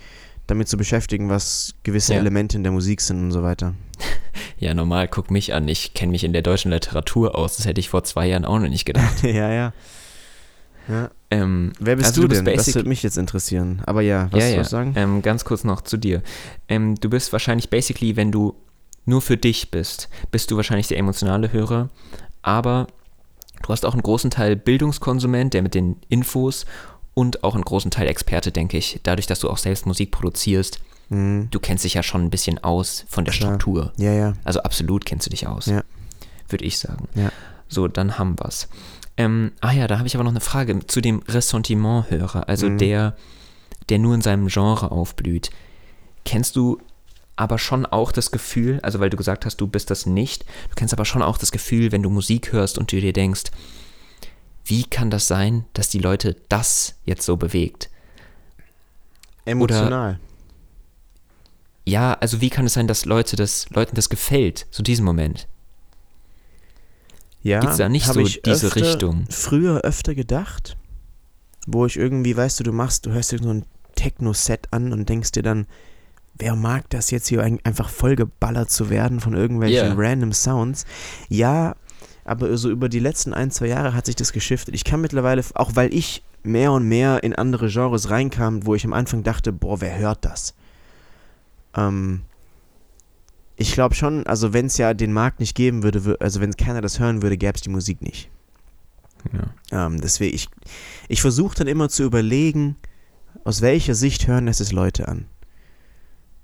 [0.46, 2.20] damit zu beschäftigen, was gewisse Ja.
[2.20, 3.74] Elemente in der Musik sind und so weiter.
[4.60, 5.68] Ja, normal, guck mich an.
[5.68, 7.58] Ich kenne mich in der deutschen Literatur aus.
[7.58, 9.22] Das hätte ich vor zwei Jahren auch noch nicht gedacht.
[9.24, 9.74] ja, ja.
[10.88, 11.12] ja.
[11.32, 12.56] Ähm, Wer bist Also du du bist denn?
[12.56, 13.82] Das basic- würde mich jetzt interessieren.
[13.86, 14.62] Aber ja, was ja, soll ja.
[14.62, 14.94] ich sagen?
[14.96, 16.22] Ähm, ganz kurz noch zu dir.
[16.70, 18.56] Ähm, du bist wahrscheinlich basically, wenn du
[19.06, 21.90] nur für dich bist, bist du wahrscheinlich der emotionale Hörer,
[22.42, 22.88] aber
[23.64, 26.66] du hast auch einen großen Teil Bildungskonsument, der mit den Infos
[27.14, 29.00] und auch einen großen Teil Experte, denke ich.
[29.04, 31.48] Dadurch, dass du auch selbst Musik produzierst, Mhm.
[31.52, 33.52] du kennst dich ja schon ein bisschen aus von der Klar.
[33.52, 33.94] Struktur.
[33.96, 34.34] Ja, ja.
[34.44, 35.68] Also absolut kennst du dich aus.
[35.68, 35.82] Ja.
[36.50, 37.08] Würde ich sagen.
[37.16, 37.32] Ja.
[37.68, 38.68] So, dann haben wir's.
[39.18, 42.78] Ähm, ah ja, da habe ich aber noch eine Frage zu dem Ressentiment-Hörer, also Mhm.
[42.78, 43.16] der,
[43.90, 45.50] der nur in seinem Genre aufblüht.
[46.24, 46.80] Kennst du
[47.36, 50.76] aber schon auch das Gefühl, also weil du gesagt hast, du bist das nicht, du
[50.76, 53.44] kennst aber schon auch das Gefühl, wenn du Musik hörst und du dir denkst,
[54.66, 57.90] wie kann das sein, dass die Leute das jetzt so bewegt?
[59.46, 60.20] Emotional.
[61.86, 65.48] Ja, also wie kann es sein, dass Leute das, Leuten das gefällt, so diesen Moment?
[67.48, 69.26] Ja, Gibt's da nicht so ich diese öfter, Richtung?
[69.30, 70.76] Früher öfter gedacht,
[71.66, 75.08] wo ich irgendwie, weißt du, du machst, du hörst dir so ein Techno-Set an und
[75.08, 75.66] denkst dir dann,
[76.38, 79.94] wer mag das jetzt hier ein- einfach vollgeballert zu werden von irgendwelchen Ja.
[79.96, 80.86] random Sounds?
[81.30, 81.76] Ja,
[82.26, 84.76] aber so über die letzten ein, zwei Jahre hat sich das geschiftet.
[84.76, 88.84] Ich kann mittlerweile, auch weil ich mehr und mehr in andere Genres reinkam, wo ich
[88.86, 90.54] am Anfang dachte, boah, wer hört das?
[91.76, 92.22] Ähm,
[93.58, 96.54] ich glaube schon, also wenn es ja den Markt nicht geben würde, wür- also wenn
[96.56, 98.30] keiner das hören würde, gäbe es die Musik nicht.
[99.34, 99.88] Ja.
[99.88, 100.48] Ähm, deswegen, ich,
[101.10, 102.76] ich versuche dann immer zu überlegen,
[103.44, 105.26] aus welcher Sicht hören das es Leute an.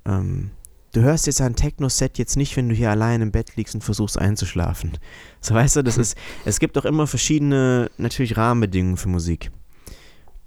[0.06, 0.52] Ähm,
[0.93, 3.84] du hörst jetzt ein Techno-Set jetzt nicht, wenn du hier allein im Bett liegst und
[3.84, 4.93] versuchst einzuschlafen.
[5.39, 9.52] So weißt du, das ist, es gibt auch immer verschiedene, natürlich Rahmenbedingungen für Musik.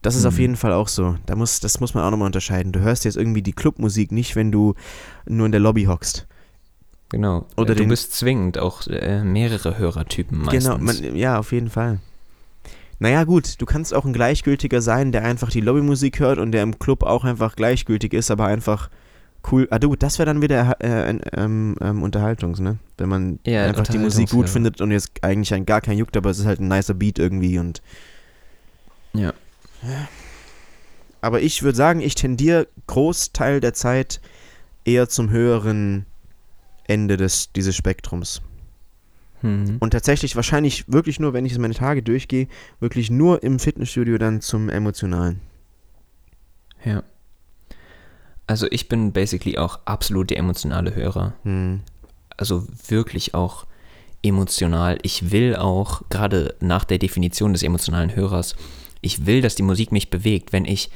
[0.02, 0.40] Das ist auf Mhm.
[0.40, 1.16] jeden Fall auch so.
[1.26, 2.72] Da muss, das muss man auch nochmal unterscheiden.
[2.72, 4.74] Du hörst jetzt irgendwie die Clubmusik nicht, wenn du
[5.26, 6.26] nur in der Lobby hockst.
[7.08, 7.46] Genau.
[7.56, 10.64] Oder du bist zwingend auch äh, mehrere Hörertypen meistens.
[10.64, 12.00] Genau, man, ja, auf jeden Fall.
[12.98, 16.62] Naja, gut, du kannst auch ein Gleichgültiger sein, der einfach die Lobbymusik hört und der
[16.62, 18.90] im Club auch einfach gleichgültig ist, aber einfach
[19.52, 19.68] cool.
[19.70, 22.78] Ah, du, das wäre dann wieder äh, ein, ähm, ähm, Unterhaltungs, ne?
[22.96, 24.52] Wenn man Ja, einfach die Musik gut Unterhaltungshörer.
[24.52, 27.18] findet und jetzt eigentlich ein, gar kein juckt, aber es ist halt ein nicer Beat
[27.18, 27.82] irgendwie und.
[29.12, 29.32] Ja.
[31.20, 34.20] Aber ich würde sagen, ich tendiere Großteil der Zeit
[34.84, 36.06] eher zum höheren
[36.86, 38.42] Ende des, dieses Spektrums.
[39.42, 39.76] Mhm.
[39.80, 42.48] Und tatsächlich wahrscheinlich wirklich nur, wenn ich meine Tage durchgehe,
[42.80, 45.40] wirklich nur im Fitnessstudio dann zum Emotionalen.
[46.84, 47.02] Ja.
[48.46, 51.34] Also ich bin basically auch absolut der emotionale Hörer.
[51.42, 51.80] Hm.
[52.36, 53.66] Also wirklich auch
[54.22, 54.98] emotional.
[55.02, 58.54] Ich will auch, gerade nach der Definition des emotionalen Hörers,
[59.00, 60.52] ich will, dass die Musik mich bewegt.
[60.52, 60.90] Wenn ich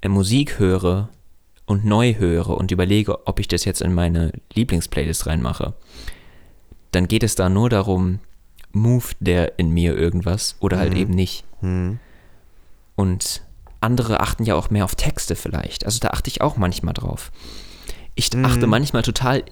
[0.00, 1.08] äh, Musik höre
[1.66, 5.74] und neu höre und überlege, ob ich das jetzt in meine Lieblingsplaylist reinmache,
[6.90, 8.18] dann geht es da nur darum,
[8.72, 10.98] moved der in mir irgendwas oder halt Mhm.
[10.98, 11.44] eben nicht.
[11.60, 11.98] Hm.
[12.96, 13.42] Und
[13.80, 15.84] andere achten ja auch mehr auf Texte vielleicht.
[15.86, 17.32] Also da achte ich auch manchmal drauf.
[18.14, 18.44] Ich Mhm.
[18.44, 19.42] achte manchmal total,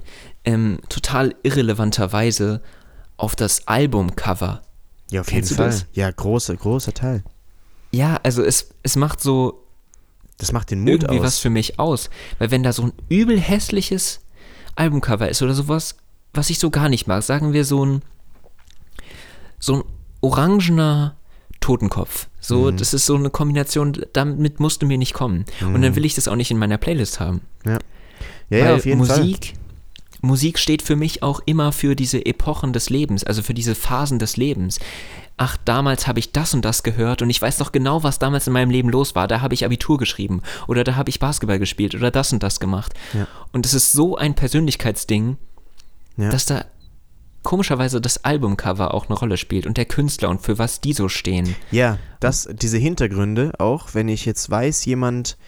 [0.44, 2.60] ähm, total irrelevanterweise
[3.16, 4.62] auf das Albumcover.
[5.10, 5.66] Ja, auf Kennst jeden Fall.
[5.70, 5.86] das?
[5.92, 7.24] Ja, großer, großer Teil.
[7.90, 9.66] Ja, also es, es macht so
[10.40, 11.24] Das macht den Mut irgendwie aus.
[11.26, 12.10] was für mich aus.
[12.38, 14.20] Weil wenn da so ein übel hässliches
[14.74, 15.96] Albumcover ist oder sowas,
[16.34, 18.02] was ich so gar nicht mag, sagen wir so ein,
[19.58, 19.82] so ein
[20.20, 21.16] orangener
[21.60, 22.28] Totenkopf.
[22.40, 22.76] So, Mhm.
[22.78, 25.44] das ist so eine Kombination, damit musst du mir nicht kommen.
[25.60, 27.42] Und dann will ich das auch nicht in meiner Playlist haben.
[27.66, 27.78] ja, ja,
[28.50, 29.24] Weil ja, auf jeden Fall.
[30.22, 34.18] Musik, steht für mich auch immer für diese Epochen des Lebens, also für diese Phasen
[34.18, 34.78] des Lebens.
[35.38, 38.46] Ach, damals habe ich das und das gehört und ich weiß noch genau, was damals
[38.46, 39.26] in meinem Leben los war.
[39.26, 42.60] Da habe ich Abitur geschrieben oder da habe ich Basketball gespielt oder das und das
[42.60, 42.92] gemacht.
[43.14, 43.26] Ja.
[43.52, 45.38] Und es ist so ein Persönlichkeitsding,
[46.18, 46.28] Ja.
[46.28, 46.66] dass da
[47.42, 51.08] komischerweise das Albumcover auch eine Rolle spielt und der Künstler und für was die so
[51.08, 51.56] stehen.
[51.70, 55.38] Ja, das, diese Hintergründe, auch wenn ich jetzt weiß, jemand,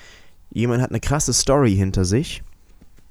[0.51, 2.43] jemand hat eine krasse Story hinter sich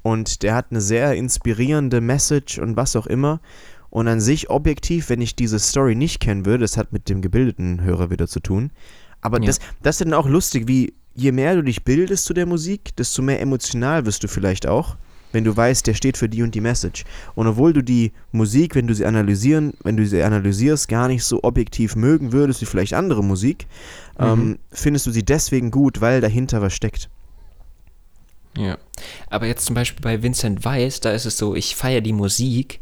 [0.03, 3.39] und der hat eine sehr inspirierende Message und was auch immer.
[3.89, 7.21] Und an sich objektiv, wenn ich diese Story nicht kennen würde, das hat mit dem
[7.21, 8.71] gebildeten Hörer wieder zu tun.
[9.21, 9.47] Aber Ja.
[9.47, 12.95] das, das ist dann auch lustig, wie je mehr du dich bildest zu der Musik,
[12.95, 14.95] desto mehr emotional wirst du vielleicht auch,
[15.33, 17.03] wenn du weißt, der steht für die und die Message.
[17.35, 21.23] Und obwohl du die Musik, wenn du sie analysieren, wenn du sie analysierst, gar nicht
[21.25, 23.67] so objektiv mögen würdest wie vielleicht andere Musik,
[24.19, 27.09] ähm, findest du sie deswegen gut, weil dahinter was steckt.
[28.57, 28.77] Ja.
[29.29, 32.79] Aber jetzt zum Beispiel bei Vincent Weiss, da ist es so, ich feiere die Musik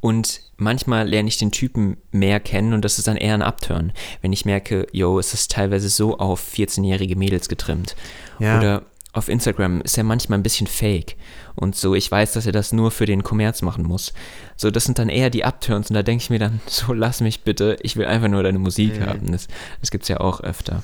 [0.00, 3.92] und manchmal lerne ich den Typen mehr kennen und das ist dann eher ein Upturn.
[4.20, 7.94] Wenn ich merke, yo, es ist teilweise so auf 14-jährige Mädels getrimmt.
[8.38, 8.58] Ja.
[8.58, 8.82] Oder
[9.12, 11.16] auf Instagram ist er manchmal ein bisschen fake.
[11.54, 14.14] Und so, ich weiß, dass er das nur für den Kommerz machen muss.
[14.56, 17.20] So, das sind dann eher die Upturns und da denke ich mir dann, so lass
[17.20, 19.06] mich bitte, ich will einfach nur deine Musik Mhm.
[19.06, 19.32] haben.
[19.32, 19.48] Das,
[19.80, 20.82] das gibt es ja auch öfter.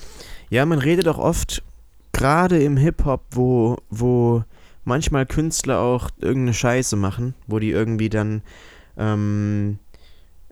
[0.50, 1.62] Ja, man redet auch oft,
[2.18, 4.42] gerade im Hip-Hop, wo, wo
[4.84, 8.42] manchmal Künstler auch irgendeine Scheiße machen, wo die irgendwie dann
[8.96, 9.78] ähm,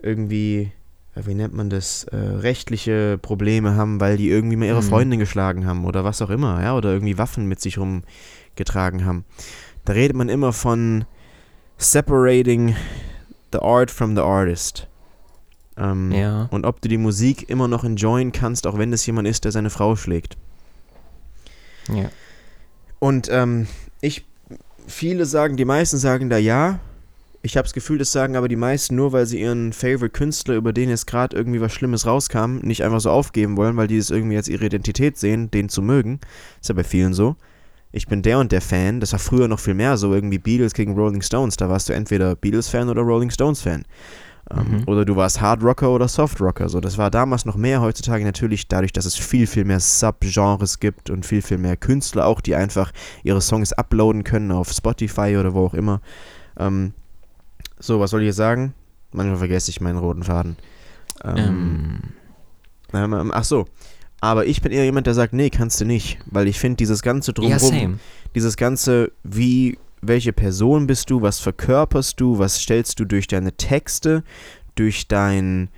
[0.01, 0.71] irgendwie,
[1.15, 4.87] äh, wie nennt man das, äh, rechtliche Probleme haben, weil die irgendwie mal ihre Mhm.
[4.87, 9.25] Freundin geschlagen haben oder was auch immer, ja, oder irgendwie Waffen mit sich rumgetragen haben.
[9.85, 11.05] Da redet man immer von
[11.77, 12.75] separating
[13.51, 14.87] the art from the artist.
[15.77, 16.47] Ähm, Ja.
[16.51, 19.51] und ob du die Musik immer noch enjoyen kannst, auch wenn es jemand ist, der
[19.51, 20.35] seine Frau schlägt.
[21.93, 22.09] Ja.
[22.99, 23.67] Und ähm,
[24.01, 24.25] ich,
[24.87, 26.79] viele sagen, die meisten sagen da ja.
[27.43, 30.55] Ich habe das Gefühl, das sagen aber die meisten nur, weil sie ihren Favorite Künstler,
[30.55, 33.97] über den jetzt gerade irgendwie was Schlimmes rauskam, nicht einfach so aufgeben wollen, weil die
[33.97, 36.19] es irgendwie als ihre Identität sehen, den zu mögen.
[36.59, 37.35] Ist ja bei vielen so.
[37.91, 38.99] Ich bin der und der Fan.
[38.99, 41.55] Das war früher noch viel mehr so, irgendwie Beatles gegen Rolling Stones.
[41.55, 43.85] Da warst du entweder Beatles-Fan oder Rolling Stones-Fan.
[44.51, 44.83] Ähm, Mhm.
[44.87, 46.69] Oder du warst Hard Rocker oder Soft Rocker.
[46.69, 47.81] So, das war damals noch mehr.
[47.81, 52.25] Heutzutage natürlich dadurch, dass es viel, viel mehr Subgenres gibt und viel, viel mehr Künstler
[52.25, 52.91] auch, die einfach
[53.23, 56.01] ihre Songs uploaden können auf Spotify oder wo auch immer.
[56.57, 56.93] Ähm,
[57.79, 58.73] so, was soll ich jetzt sagen?
[59.11, 60.57] Manchmal vergesse ich meinen roten Faden.
[61.23, 61.99] Ähm,
[62.93, 63.65] Ähm, ähm, ach so.
[64.21, 66.17] Aber ich bin eher jemand, der sagt, nee, kannst du nicht.
[66.25, 67.99] Weil ich finde, dieses ganze ja, Drumherum, same.
[68.33, 73.53] dieses ganze, wie, welche Person bist du, was verkörperst du, was stellst du durch deine
[73.53, 74.23] Texte,
[74.75, 75.69] durch dein,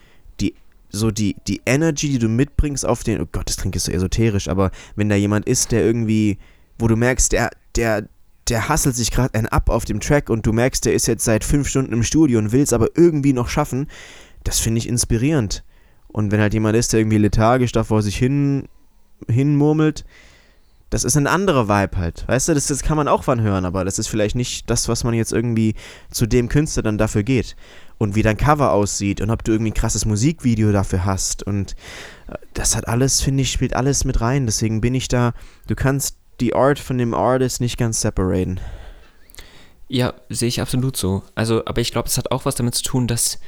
[0.41, 0.55] die,
[0.89, 3.91] so die, die Energy, die du mitbringst auf den, oh Gott, das klingt jetzt so
[3.91, 6.37] esoterisch, aber wenn da jemand ist, der irgendwie,
[6.77, 8.07] wo du merkst, der, der,
[8.49, 11.25] der hasselt sich gerade einen ab auf dem Track und du merkst, der ist jetzt
[11.25, 13.87] seit fünf Stunden im Studio und will es aber irgendwie noch schaffen,
[14.43, 15.63] das finde ich inspirierend.
[16.07, 18.67] Und wenn halt jemand ist, der irgendwie lethargisch da vor sich hin,
[19.27, 20.05] hinmurmelt,
[20.89, 22.27] das ist ein anderer Vibe halt.
[22.27, 24.87] Weißt du, das, das kann man auch wann hören, aber das ist vielleicht nicht das,
[24.87, 25.75] was man jetzt irgendwie
[26.09, 27.55] zu dem Künstler dann dafür geht.
[27.97, 31.43] Und wie dein Cover aussieht und ob du irgendwie ein krasses Musikvideo dafür hast.
[31.43, 31.75] Und
[32.27, 34.45] äh, das hat alles, finde ich, spielt alles mit rein.
[34.45, 35.33] Deswegen bin ich da,
[35.67, 38.61] du kannst die Art von dem Artist nicht ganz separaten.
[39.89, 41.23] Ja, sehe ich absolut so.
[41.35, 43.39] Also, aber ich glaube, es hat auch was damit zu tun, dass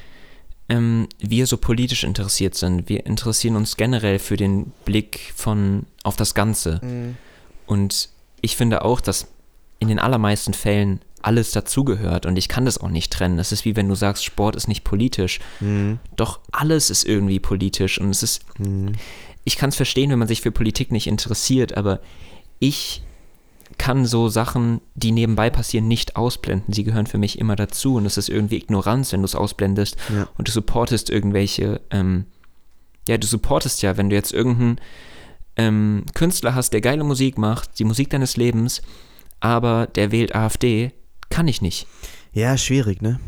[0.69, 2.89] ähm, wir so politisch interessiert sind.
[2.89, 6.82] Wir interessieren uns generell für den Blick von auf das Ganze.
[7.65, 8.10] Und
[8.41, 9.28] ich finde auch, dass
[9.80, 13.38] in den allermeisten Fällen alles dazugehört und ich kann das auch nicht trennen.
[13.38, 15.39] Es ist wie wenn du sagst, Sport ist nicht politisch.
[15.60, 16.00] Mhm.
[16.15, 18.93] Doch alles ist irgendwie politisch und es ist, Mhm.
[19.43, 22.00] ich kann es verstehen, wenn man sich für Politik nicht interessiert, aber
[22.60, 23.04] ich
[23.78, 26.74] kann so Sachen, die nebenbei passieren, nicht ausblenden.
[26.74, 29.97] Sie gehören für mich immer dazu und es ist irgendwie Ignoranz, wenn du es ausblendest
[30.13, 30.28] Ja.
[30.38, 32.26] und du supportest irgendwelche, ähm,
[33.08, 34.80] ja, du supportest ja, wenn du jetzt irgendeinen
[35.67, 38.82] ähm, Künstler hast, der geile Musik macht, die Musik deines Lebens,
[39.39, 40.91] aber der wählt AfD,
[41.30, 41.88] kann ich nicht.
[42.34, 43.19] Ja, schwierig, ne?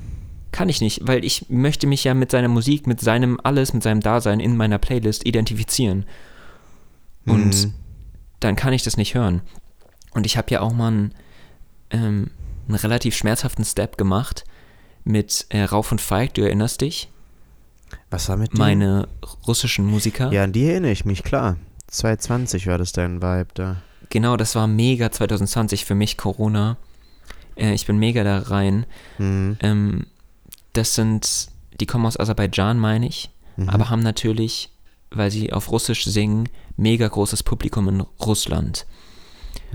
[0.52, 3.82] Kann ich nicht, weil ich möchte mich ja mit seiner Musik, mit seinem alles, mit
[3.84, 6.06] seinem Dasein in meiner Playlist identifizieren.
[7.26, 7.74] Und Mhm.
[8.40, 9.42] dann kann ich das nicht hören.
[10.14, 11.14] Und ich habe ja auch mal einen,
[11.90, 12.30] ähm,
[12.68, 14.44] einen relativ schmerzhaften Step gemacht
[15.04, 17.10] mit äh, Rauf und Feig, du erinnerst dich?
[18.10, 18.60] Was war mit dir?
[18.60, 19.08] Meine
[19.48, 20.32] russischen Musiker.
[20.32, 21.58] Ja, an die erinnere ich mich, klar.
[21.94, 23.78] 2020 war das dein Vibe da.
[24.10, 26.78] Genau, das war mega 2020 für mich, Corona.
[27.56, 28.86] Äh, ich bin mega da rein.
[29.18, 29.58] Mhm.
[29.62, 30.06] Ähm,
[30.74, 31.48] das sind,
[31.80, 33.70] die kommen aus Aserbaidschan, meine ich, Mhm.
[33.70, 34.72] aber haben natürlich,
[35.12, 38.88] weil sie auf Russisch singen, mega großes Publikum in Russland.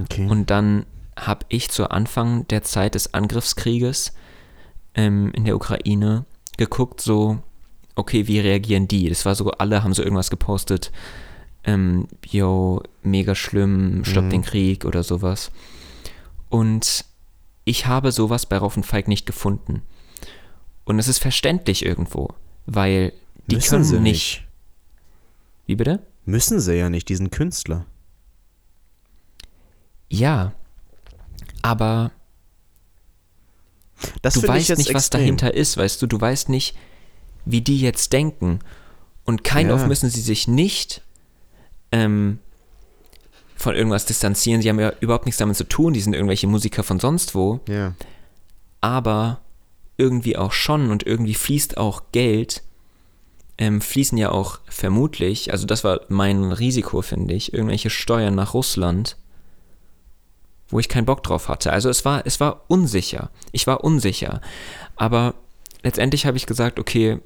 [0.01, 0.27] Okay.
[0.29, 0.85] Und dann
[1.17, 4.13] habe ich zu Anfang der Zeit des Angriffskrieges
[4.95, 6.25] ähm, in der Ukraine
[6.57, 7.39] geguckt, so,
[7.95, 9.09] okay, wie reagieren die?
[9.09, 10.91] Das war so, alle haben so irgendwas gepostet,
[11.69, 14.31] ähm, yo, mega schlimm, stopp Mhm.
[14.31, 15.51] den Krieg oder sowas.
[16.49, 17.05] Und
[17.65, 19.83] ich habe sowas bei Rauf und Feig nicht gefunden.
[20.85, 22.31] Und es ist verständlich irgendwo,
[22.67, 23.13] weil
[23.49, 24.45] die Müssen können sie nicht.
[25.67, 26.01] Wie bitte?
[26.25, 27.85] Müssen sie ja nicht, diesen Künstler.
[30.11, 30.53] Ja,
[31.63, 32.11] aber
[34.23, 35.21] Das du weißt nicht, was extrem.
[35.21, 36.77] dahinter ist, weißt du, du weißt nicht,
[37.45, 38.61] wie die jetzt denken.
[39.25, 39.75] Und kein Ja.
[39.75, 41.03] auf müssen sie sich nicht
[41.93, 42.39] ähm,
[43.57, 44.63] von irgendwas distanzieren.
[44.63, 47.61] Sie haben ja überhaupt nichts damit zu tun, die sind irgendwelche Musiker von sonst wo,
[47.69, 47.95] Ja.
[48.81, 49.41] aber
[49.97, 52.63] irgendwie auch schon und irgendwie fließt auch Geld,
[53.59, 58.55] ähm, fließen ja auch vermutlich, also das war mein Risiko, finde ich, irgendwelche Steuern nach
[58.55, 59.17] Russland,
[60.69, 61.73] wo ich keinen Bock drauf hatte.
[61.73, 63.31] Also es war, es war unsicher.
[63.51, 64.41] Ich war unsicher.
[64.95, 65.35] Aber
[65.83, 67.19] letztendlich habe ich gesagt, okay,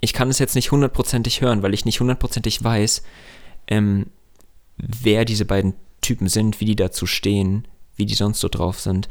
[0.00, 3.02] ich kann es jetzt nicht hundertprozentig hören, weil ich nicht hundertprozentig weiß,
[3.68, 4.06] ähm,
[4.76, 9.08] wer diese beiden Typen sind, wie die dazu stehen, wie die sonst so drauf sind.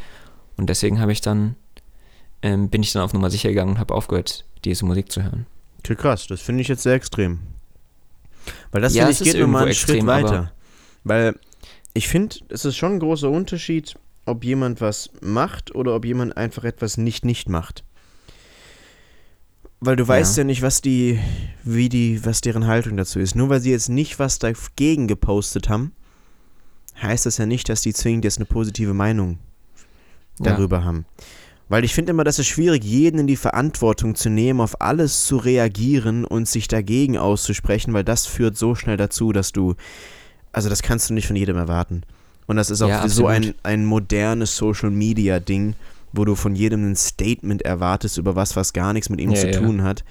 [0.58, 1.56] Und deswegen habe ich dann,
[2.42, 5.46] ähm, bin ich dann auf Nummer sicher gegangen und habe aufgehört, diese Musik zu hören.
[5.80, 7.40] Okay, krass, das finde ich jetzt sehr extrem.
[8.72, 10.52] Weil das Ja, finde ich geht nochmal einen Schritt extrem, aber- weiter.
[11.04, 11.40] Weil
[11.94, 16.36] ich finde, es ist schon ein großer Unterschied, ob jemand was macht oder ob jemand
[16.36, 17.84] einfach etwas nicht nicht macht.
[19.82, 21.20] Weil du weißt ja nicht, was die,
[21.64, 23.36] wie die, was deren Haltung dazu ist.
[23.36, 25.94] Nur weil sie jetzt nicht was dagegen gepostet haben,
[27.02, 29.40] heißt das ja nicht, dass die zwingend jetzt eine positive Meinung
[30.40, 30.52] Ja.
[30.52, 31.06] darüber haben.
[31.70, 35.26] Weil ich finde immer, das ist schwierig, jeden in die Verantwortung zu nehmen, auf alles
[35.26, 39.76] zu reagieren und sich dagegen auszusprechen, weil das führt so schnell dazu, dass du,
[40.52, 42.02] also das kannst du nicht von jedem erwarten.
[42.48, 45.76] Und das ist auch Ja, so ein, ein modernes Social-Media-Ding,
[46.14, 49.42] wo du von jedem ein Statement erwartest über was, was gar nichts mit ihm Ja,
[49.42, 49.60] zu ja.
[49.60, 50.04] tun hat.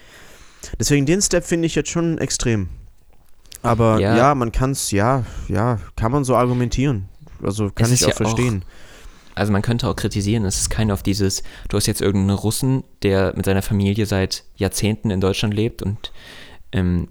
[0.78, 2.68] Deswegen den Step finde ich jetzt schon extrem.
[3.62, 4.34] Aber ja, Ja.
[4.34, 7.08] man kann es, ja, ja, kann man so argumentieren.
[7.42, 8.62] Also kann Es ich auch verstehen.
[9.34, 12.82] Also man könnte auch kritisieren, es ist kein auf dieses, du hast jetzt irgendeinen Russen,
[13.02, 16.12] der mit seiner Familie seit Jahrzehnten in Deutschland lebt und
[16.72, 17.08] ähm,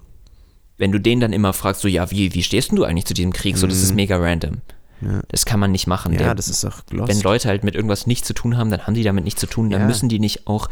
[0.78, 3.32] wenn du den dann immer fragst, so ja, wie, wie stehst du eigentlich zu diesem
[3.34, 3.58] Krieg?
[3.58, 3.96] So, das ist Mhm.
[3.96, 4.58] mega random.
[5.02, 5.22] Ja.
[5.28, 6.12] Das kann man nicht machen.
[6.14, 7.10] Ja, Der, das ist auch lost.
[7.10, 9.48] wenn Leute halt mit irgendwas nichts zu tun haben, dann haben die damit nichts zu
[9.48, 9.88] tun, dann Ja.
[9.88, 10.70] müssen die nicht auch,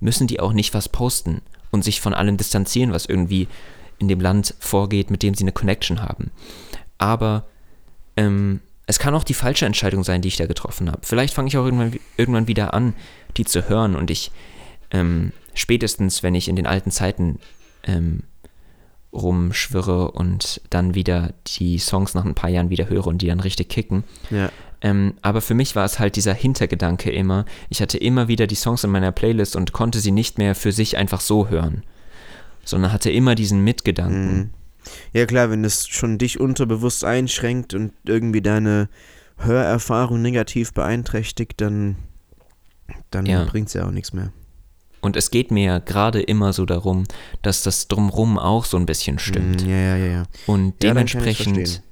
[0.00, 1.40] müssen die auch nicht was posten
[1.70, 3.48] und sich von allem distanzieren, was irgendwie
[3.98, 6.30] in dem Land vorgeht, mit dem sie eine Connection haben.
[6.98, 7.44] Aber
[8.16, 11.00] ähm, es kann auch die falsche Entscheidung sein, die ich da getroffen habe.
[11.02, 12.94] Vielleicht fange ich auch irgendwann, irgendwann wieder an,
[13.36, 14.30] die zu hören und ich
[14.90, 17.38] ähm, spätestens, wenn ich in den alten Zeiten
[17.84, 18.22] ähm,
[19.16, 23.40] rumschwirre und dann wieder die Songs nach ein paar Jahren wieder höre und die dann
[23.40, 24.50] richtig kicken, ja.
[24.82, 27.44] ähm, aber für mich war es halt dieser Hintergedanke immer.
[27.68, 30.72] Ich hatte immer wieder die Songs in meiner Playlist und konnte sie nicht mehr für
[30.72, 31.82] sich einfach so hören,
[32.64, 34.36] sondern hatte immer diesen Mitgedanken.
[34.36, 34.50] Mhm.
[35.12, 38.88] Ja klar, wenn es schon dich unterbewusst einschränkt und irgendwie deine
[39.38, 41.96] Hörerfahrung negativ beeinträchtigt, dann,
[43.10, 43.44] dann Ja.
[43.44, 44.32] bringt es ja auch nichts mehr.
[45.06, 47.04] Und es geht mir ja gerade immer so darum,
[47.42, 49.62] dass das Drumrum auch so ein bisschen stimmt.
[49.62, 50.22] Mhm, ja, ja, ja, ja.
[50.46, 51.82] Und Ja, dementsprechend, verstehen.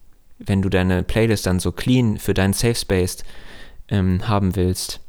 [0.40, 3.18] wenn du deine Playlist dann so clean für deinen Safe Space
[3.88, 5.00] ähm, haben willst,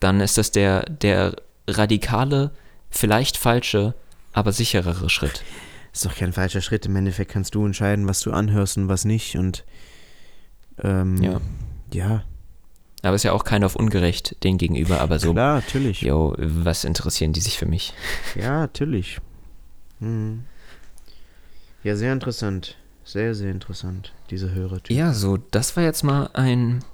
[0.00, 1.36] dann ist das der, der
[1.66, 2.50] radikale,
[2.90, 3.94] vielleicht falsche,
[4.32, 5.42] aber sicherere Schritt.
[5.92, 6.84] Ist doch kein falscher Schritt.
[6.86, 9.36] Im Endeffekt kannst du entscheiden, was du anhörst und was nicht.
[9.36, 9.64] Und
[10.84, 11.40] ähm, Ja.
[11.92, 12.22] ja,
[13.08, 16.02] Aber ist ja auch keiner auf ungerecht den gegenüber, aber so, klar, natürlich.
[16.02, 17.94] yo, was interessieren die sich für mich?
[18.34, 19.18] Ja, natürlich.
[19.98, 20.44] Mhm.
[21.82, 22.76] Ja, sehr interessant.
[23.04, 24.94] Sehr, sehr interessant, diese Hörertyp.
[24.94, 26.84] Ja, so, das war jetzt mal ein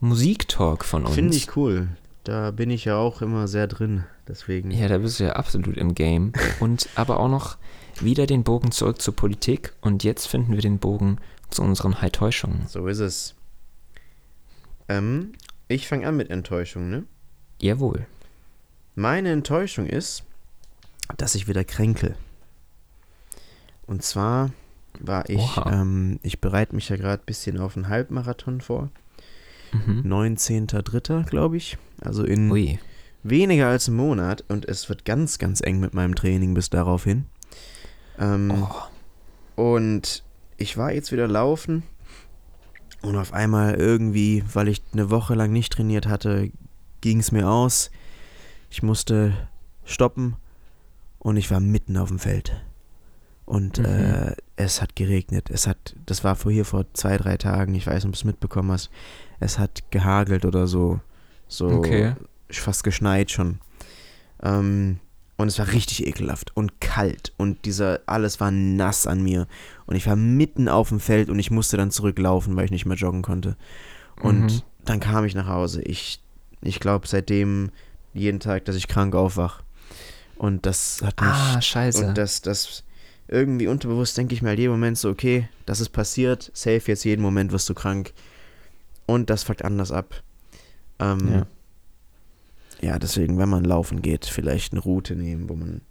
[0.00, 1.14] Musiktalk von uns.
[1.14, 1.86] Finde ich cool.
[2.24, 4.02] Da bin ich ja auch immer sehr drin.
[4.26, 4.72] Deswegen.
[4.72, 6.32] Ja, da bist du ja absolut im Game.
[6.58, 7.56] Und aber auch noch
[8.00, 9.74] wieder den Bogen zurück zur Politik.
[9.80, 11.18] Und jetzt finden wir den Bogen
[11.50, 12.66] zu unseren High-Täuschungen.
[12.66, 13.36] So ist es.
[14.88, 15.32] Ähm,
[15.72, 17.04] ich fange an mit Enttäuschung, ne?
[17.60, 18.06] Jawohl.
[18.94, 20.24] Meine Enttäuschung ist,
[21.16, 22.16] dass ich wieder kränkel.
[23.86, 24.50] Und zwar
[25.00, 28.90] war ich, ähm, ich bereite mich ja gerade ein bisschen auf einen Halbmarathon vor.
[29.72, 30.02] Mhm.
[30.06, 31.24] 19.03.
[31.24, 31.78] glaube ich.
[32.00, 32.78] Also in Ui.
[33.22, 34.44] weniger als einem Monat.
[34.48, 37.26] Und es wird ganz, ganz eng mit meinem Training bis darauf hin.
[38.18, 39.62] Ähm, Oh.
[39.62, 40.22] Und
[40.56, 41.82] ich war jetzt wieder laufen.
[43.02, 46.50] Und auf einmal irgendwie, weil ich eine Woche lang nicht trainiert hatte,
[47.00, 47.90] ging es mir aus.
[48.70, 49.32] Ich musste
[49.84, 50.36] stoppen
[51.18, 52.52] und ich war mitten auf dem Feld.
[53.44, 53.84] Und Mhm.
[53.84, 55.50] äh, es hat geregnet.
[55.50, 58.18] Es hat, das war vor hier vor zwei, drei Tagen, ich weiß nicht, ob du
[58.18, 58.88] es mitbekommen hast.
[59.40, 61.00] Es hat gehagelt oder so.
[61.48, 62.14] So Okay.
[62.50, 63.58] fast geschneit schon.
[64.42, 65.00] Ähm,
[65.42, 69.46] und es war richtig ekelhaft und kalt und dieser, alles war nass an mir.
[69.86, 72.86] Und ich war mitten auf dem Feld und ich musste dann zurücklaufen, weil ich nicht
[72.86, 73.56] mehr joggen konnte.
[74.22, 74.62] Und Mhm.
[74.84, 75.82] dann kam ich nach Hause.
[75.82, 76.20] Ich,
[76.62, 77.70] ich glaube seitdem
[78.14, 79.62] jeden Tag, dass ich krank aufwach.
[80.36, 81.30] Und das hat mich.
[81.30, 82.06] Ah, scheiße.
[82.08, 82.82] Und das, das
[83.28, 87.04] irgendwie unterbewusst denke ich mir halt jeden Moment so, okay, das ist passiert, safe jetzt
[87.04, 88.12] jeden Moment wirst du krank.
[89.06, 90.22] Und das fuckt anders ab.
[90.98, 91.46] Ähm, Ja.
[92.82, 92.98] Ja.
[92.98, 95.82] deswegen, wenn man laufen geht, vielleicht eine Route nehmen, wo man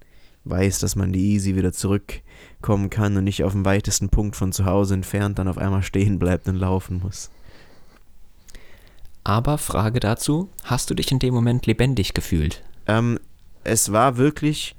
[0.43, 4.51] weiß, dass man die easy wieder zurückkommen kann und nicht auf dem weitesten Punkt von
[4.51, 7.29] zu Hause entfernt dann auf einmal stehen bleibt und laufen muss.
[9.23, 12.63] Aber Frage dazu, hast du dich in dem Moment lebendig gefühlt?
[12.87, 13.19] Ähm,
[13.63, 14.75] es war wirklich,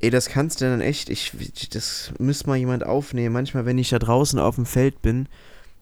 [0.00, 1.32] ey, das kannst du dann echt, ich,
[1.70, 3.32] das müsste mal jemand aufnehmen.
[3.32, 5.28] Manchmal, wenn ich da draußen auf dem Feld bin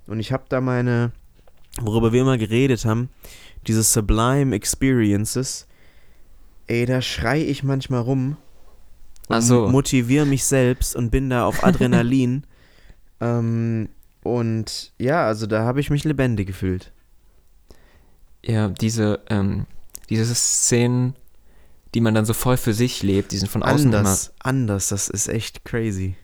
[0.07, 1.13] und ich habe da meine,
[1.81, 3.09] worüber wir immer geredet haben,
[3.67, 5.67] diese Sublime Experiences,
[6.67, 8.37] ey, da schrei ich manchmal rum
[9.29, 9.69] und Ach so.
[9.69, 12.45] motiviere mich selbst und bin da auf Adrenalin.
[13.21, 13.89] ähm,
[14.23, 16.93] und ja, also da habe ich mich lebendig gefühlt.
[18.45, 19.67] Ja, diese, ähm,
[20.11, 21.15] diese Szenen,
[21.95, 25.09] die man dann so voll für sich lebt, die sind von außen Anders, anders, das
[25.09, 26.17] ist echt crazy.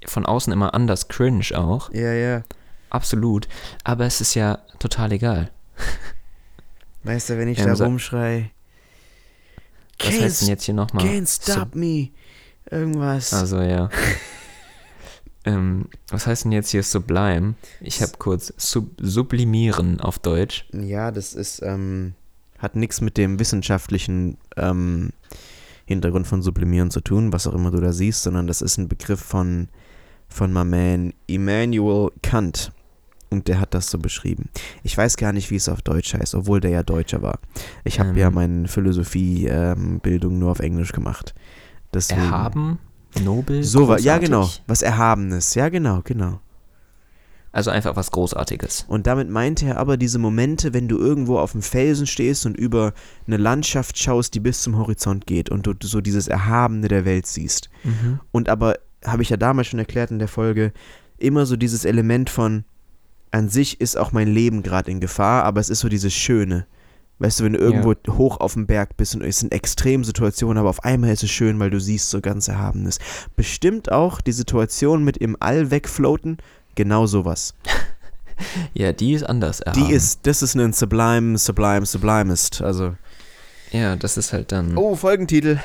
[0.00, 1.92] immer, von außen immer anders cringe auch.
[1.92, 2.42] Ja, ja.
[2.90, 3.48] Absolut.
[3.84, 5.50] Aber es ist ja total egal.
[7.04, 8.50] Weißt du, wenn ich Ähm, da rumschrei,
[9.98, 11.04] Was heißt denn jetzt hier nochmal?
[11.04, 12.10] can't stop me,
[12.70, 13.32] irgendwas.
[13.32, 13.88] Also ja.
[15.44, 17.54] ähm, was heißt denn jetzt hier Sublime?
[17.80, 20.66] Ich habe kurz sub sublimieren auf Deutsch.
[20.72, 22.14] Ja, das ist, ähm,
[22.58, 25.10] hat nichts mit dem wissenschaftlichen ähm,
[25.86, 28.88] Hintergrund von Sublimieren zu tun, was auch immer du da siehst, sondern das ist ein
[28.88, 29.68] Begriff von,
[30.28, 32.72] von my man Immanuel Kant.
[33.32, 34.50] Und der hat das so beschrieben.
[34.82, 37.38] Ich weiß gar nicht, wie es auf Deutsch heißt, obwohl der ja Deutscher war.
[37.84, 38.16] Ich habe Ähm.
[38.18, 41.34] ja meine Philosophie-Bildung nur auf Englisch gemacht.
[41.94, 42.78] Deswegen, Erhaben,
[43.22, 44.28] nobel, So, wa- ja großartig?
[44.28, 46.40] genau, was Erhabenes, ja genau, genau.
[47.54, 48.86] Also einfach was Großartiges.
[48.88, 52.56] Und damit meinte er aber diese Momente, wenn du irgendwo auf dem Felsen stehst und
[52.56, 52.94] über
[53.26, 57.26] eine Landschaft schaust, die bis zum Horizont geht und du so dieses Erhabene der Welt
[57.26, 57.68] siehst.
[57.84, 58.20] Mhm.
[58.30, 60.72] Und aber, habe ich ja damals schon erklärt in der Folge,
[61.18, 62.64] immer so dieses Element von,
[63.32, 66.66] an sich ist auch mein Leben gerade in Gefahr, aber es ist so dieses Schöne.
[67.18, 70.70] Weißt du, wenn du irgendwo hoch auf dem Berg bist und es sind Extremsituationen, aber
[70.70, 72.98] auf einmal ist es schön, weil du siehst so ganz Erhabenes.
[73.36, 76.38] Bestimmt auch die Situation mit im All wegfloaten,
[76.74, 77.54] genau sowas.
[78.74, 79.90] Ja, die ist anders Die erhaben.
[79.90, 82.60] ist, das ist ein Sublime, Sublime, Sublimest.
[82.60, 82.96] Also.
[83.70, 84.76] Ja, das ist halt dann.
[84.76, 85.60] Oh, Folgentitel.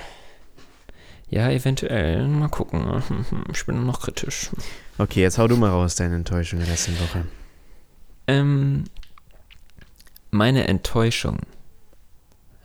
[1.29, 2.27] Ja, eventuell.
[2.27, 3.01] Mal gucken.
[3.51, 4.51] Ich bin noch kritisch.
[4.99, 7.25] Okay, jetzt hau du mal raus, deine Enttäuschung der letzten Woche.
[8.27, 8.85] Ähm,
[10.31, 11.39] meine Enttäuschung.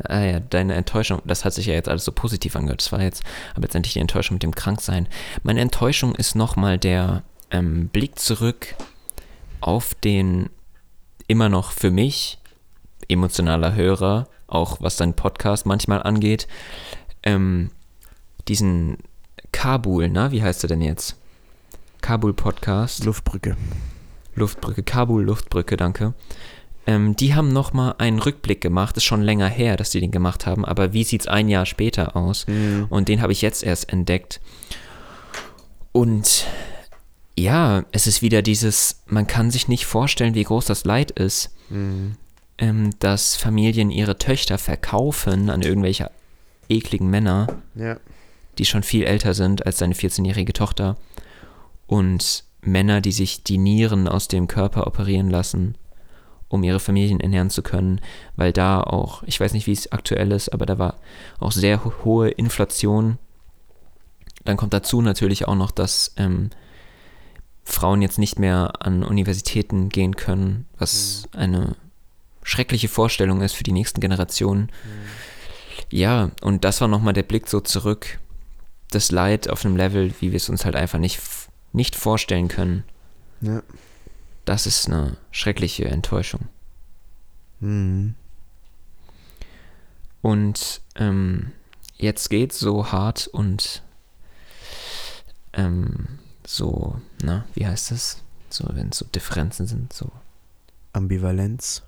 [0.05, 2.81] Ah ja, deine Enttäuschung, das hat sich ja jetzt alles so positiv angehört.
[2.81, 5.07] Das war jetzt aber letztendlich die Enttäuschung mit dem Kranksein.
[5.43, 8.75] Meine Enttäuschung ist nochmal der ähm, Blick zurück
[9.61, 10.51] auf den
[11.29, 12.39] immer noch für mich
[13.09, 16.49] emotionaler Hörer, auch was dein Podcast manchmal angeht,
[17.23, 17.71] ähm,
[18.49, 18.99] diesen
[19.53, 21.17] Kabul, na, wie heißt er denn jetzt?
[22.01, 23.05] Kabul Podcast.
[23.05, 23.57] Luftbrücke.
[24.35, 26.15] Luftbrücke, Kabul Luftbrücke, danke.
[26.87, 28.97] Ähm, die haben nochmal einen Rückblick gemacht.
[28.97, 32.17] Ist schon länger her, dass die den gemacht haben, aber wie sieht's ein Jahr später
[32.17, 32.47] aus?
[32.49, 32.87] Mhm.
[32.91, 34.41] Und den habe ich jetzt erst entdeckt.
[35.93, 36.47] Und
[37.39, 41.51] ja, es ist wieder dieses, man kann sich nicht vorstellen, wie groß das Leid ist,
[41.71, 42.17] Mhm.
[42.59, 46.11] ähm, dass Familien ihre Töchter verkaufen an irgendwelche
[46.69, 47.97] ekligen Männer, Ja.
[48.59, 50.97] die schon viel älter sind als seine 14-jährige Tochter.
[51.87, 55.77] Und Männer, die sich die Nieren aus dem Körper operieren lassen,
[56.49, 58.01] um ihre Familien ernähren zu können,
[58.37, 60.97] weil da auch, ich weiß nicht, wie es aktuell ist, aber da war
[61.41, 63.19] auch sehr ho hohe Inflation.
[64.45, 66.51] Dann kommt dazu natürlich auch noch, dass ähm,
[67.65, 71.41] Frauen jetzt nicht mehr an Universitäten gehen können, was mhm.
[71.41, 71.77] eine
[72.43, 74.63] schreckliche Vorstellung ist für die nächsten Generationen.
[74.63, 74.69] Mhm.
[75.91, 78.19] Ja, und das war nochmal der Blick so zurück.
[78.91, 81.21] Das Leid auf einem Level, wie wir es uns halt einfach nicht
[81.73, 82.85] nicht vorstellen können.
[83.41, 83.63] Ja.
[84.45, 86.49] Das ist eine schreckliche Enttäuschung.
[87.61, 88.15] Mhm.
[90.21, 91.53] Und ähm,
[91.97, 93.83] jetzt geht so hart und
[95.53, 98.23] ähm, so, na, wie heißt das?
[98.49, 100.11] So, wenn es so Differenzen sind, so.
[100.93, 101.83] Ambivalenz.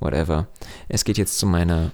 [0.00, 0.48] Whatever.
[0.88, 1.92] Es geht jetzt zu meiner,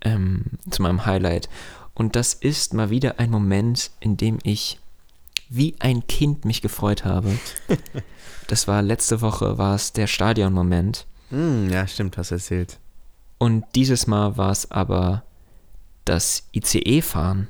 [0.00, 1.48] ähm, zu meinem Highlight.
[1.94, 4.80] Und das ist mal wieder ein Moment, in dem ich
[5.48, 7.38] wie ein Kind mich gefreut habe.
[8.48, 11.06] das war letzte Woche, war es der Stadionmoment.
[11.30, 12.78] Mm, ja, stimmt, hast du erzählt.
[13.38, 15.22] Und dieses Mal war es aber
[16.04, 17.48] das ICE-Fahren.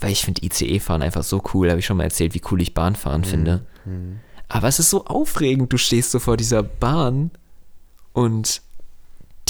[0.00, 1.68] Weil ich finde ICE-Fahren einfach so cool.
[1.68, 3.66] Habe ich schon mal erzählt, wie cool ich Bahnfahren mm, finde.
[3.84, 4.16] Mm.
[4.48, 5.72] Aber es ist so aufregend.
[5.72, 7.30] Du stehst so vor dieser Bahn
[8.12, 8.62] und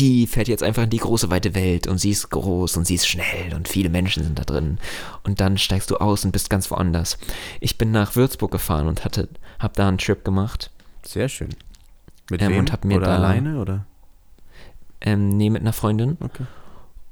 [0.01, 2.95] die fährt jetzt einfach in die große weite Welt und sie ist groß und sie
[2.95, 4.79] ist schnell und viele Menschen sind da drin.
[5.25, 7.19] Und dann steigst du aus und bist ganz woanders.
[7.61, 9.29] Ich bin nach Würzburg gefahren und hatte,
[9.59, 10.71] hab da einen Trip gemacht.
[11.05, 11.51] Sehr schön.
[12.31, 12.59] Mit ähm, wem?
[12.61, 13.85] Und hab mir oder da, alleine oder?
[15.03, 16.17] Ähm, nee, mit einer Freundin.
[16.21, 16.45] Okay.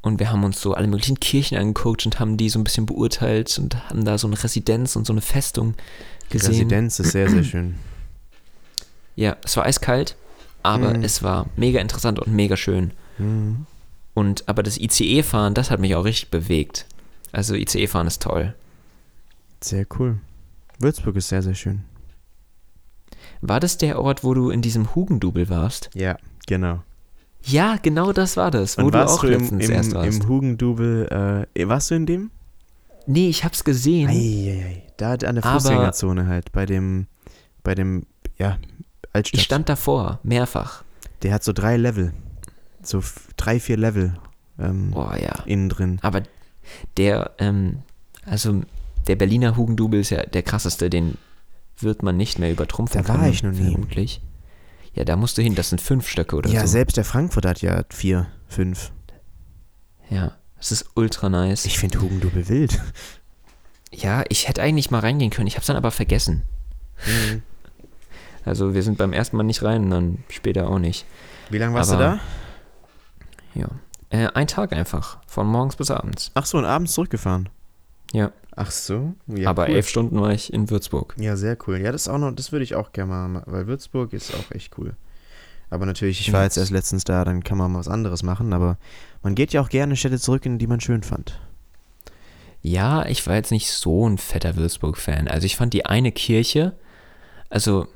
[0.00, 2.86] Und wir haben uns so alle möglichen Kirchen angeguckt und haben die so ein bisschen
[2.86, 5.74] beurteilt und haben da so eine Residenz und so eine Festung
[6.30, 6.52] gesehen.
[6.52, 7.74] Residenz ist sehr, sehr schön.
[9.14, 10.16] Ja, es war eiskalt
[10.62, 11.04] aber mhm.
[11.04, 12.92] es war mega interessant und mega schön.
[13.18, 13.66] Mhm.
[14.14, 16.86] Und aber das ICE-Fahren, das hat mich auch richtig bewegt.
[17.32, 18.54] Also ICE-Fahren ist toll.
[19.60, 20.18] Sehr cool.
[20.78, 21.84] Würzburg ist sehr, sehr schön.
[23.40, 25.90] War das der Ort, wo du in diesem Hugendubel warst?
[25.94, 26.82] Ja, genau.
[27.42, 30.22] Ja, genau das war das, wo Und du auch du letztens im, im, erst warst.
[30.22, 32.30] Im Hugendubel, äh, warst du in dem?
[33.06, 34.10] Nee, ich hab's gesehen.
[34.10, 34.82] Eieiei.
[34.96, 37.06] Da an der Fußgängerzone halt, bei dem,
[37.62, 38.04] bei dem,
[38.36, 38.58] ja,
[39.12, 39.38] Altstadt.
[39.38, 40.84] Ich stand davor, mehrfach.
[41.22, 42.12] Der hat so drei Level.
[42.82, 43.02] So
[43.36, 44.14] drei, vier Level
[44.58, 45.42] ähm, oh, ja.
[45.46, 45.98] innen drin.
[46.02, 46.22] Aber
[46.96, 47.82] der, ähm,
[48.24, 48.62] also
[49.06, 51.16] der Berliner Hugendubel ist ja der krasseste, den
[51.78, 53.72] wird man nicht mehr übertrumpfen Da war können, ich noch nie.
[53.72, 54.20] Vermutlich.
[54.94, 56.64] Ja, da musst du hin, das sind fünf Stöcke oder ja, so.
[56.64, 58.90] Ja, selbst der Frankfurt hat ja vier, fünf.
[60.10, 61.66] Ja, das ist ultra nice.
[61.66, 62.80] Ich finde Hugendubel wild.
[63.92, 66.42] Ja, ich hätte eigentlich mal reingehen können, ich habe es dann aber vergessen.
[67.06, 67.42] Mhm.
[68.48, 71.06] Also wir sind beim ersten Mal nicht rein und dann später auch nicht.
[71.50, 72.20] Wie lange warst Aber, du
[73.54, 73.60] da?
[73.60, 73.68] Ja.
[74.10, 75.18] Äh, ein Tag einfach.
[75.26, 76.30] Von morgens bis abends.
[76.34, 77.48] Ach so, und abends zurückgefahren?
[78.12, 78.32] Ja.
[78.56, 79.14] Ach so?
[79.26, 79.74] Ja, Aber cool.
[79.76, 81.14] elf Stunden war ich in Würzburg.
[81.18, 81.78] Ja, sehr cool.
[81.78, 84.50] Ja, das ist auch noch, das würde ich auch gerne mal, weil Würzburg ist auch
[84.50, 84.96] echt cool.
[85.70, 88.52] Aber natürlich, ich war jetzt erst letztens da, dann kann man mal was anderes machen,
[88.54, 88.78] aber
[89.22, 91.38] man geht ja auch gerne Städte zurück, in die man schön fand.
[92.62, 95.28] Ja, ich war jetzt nicht so ein fetter Würzburg-Fan.
[95.28, 96.74] Also ich fand die eine Kirche,
[97.50, 97.86] also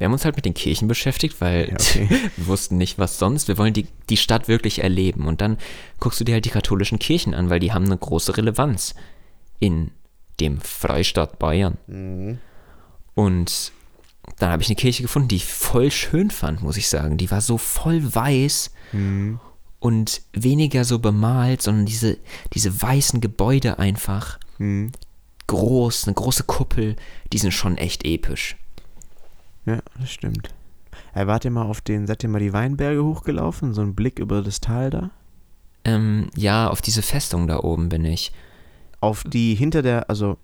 [0.00, 2.08] wir haben uns halt mit den Kirchen beschäftigt, weil ja, okay.
[2.36, 3.48] wir wussten nicht, was sonst.
[3.48, 5.26] Wir wollen die, die Stadt wirklich erleben.
[5.26, 5.58] Und dann
[6.00, 8.94] guckst du dir halt die katholischen Kirchen an, weil die haben eine große Relevanz
[9.58, 9.90] in
[10.40, 11.76] dem Freistaat Bayern.
[11.86, 12.38] Mhm.
[13.14, 13.72] Und
[14.38, 17.18] dann habe ich eine Kirche gefunden, die ich voll schön fand, muss ich sagen.
[17.18, 19.38] Die war so voll weiß mhm.
[19.80, 22.16] und weniger so bemalt, sondern diese,
[22.54, 24.38] diese weißen Gebäude einfach.
[24.56, 24.92] Mhm.
[25.46, 26.96] Groß, eine große Kuppel,
[27.34, 28.56] die sind schon echt episch.
[29.66, 30.48] Ja, das stimmt.
[31.12, 33.74] Hey, wart ihr mal auf den, seid ihr mal die Weinberge hochgelaufen?
[33.74, 35.10] So ein Blick über das Tal da?
[35.84, 38.32] Ähm, ja, auf diese Festung da oben bin ich.
[39.00, 40.36] Auf die hinter der, also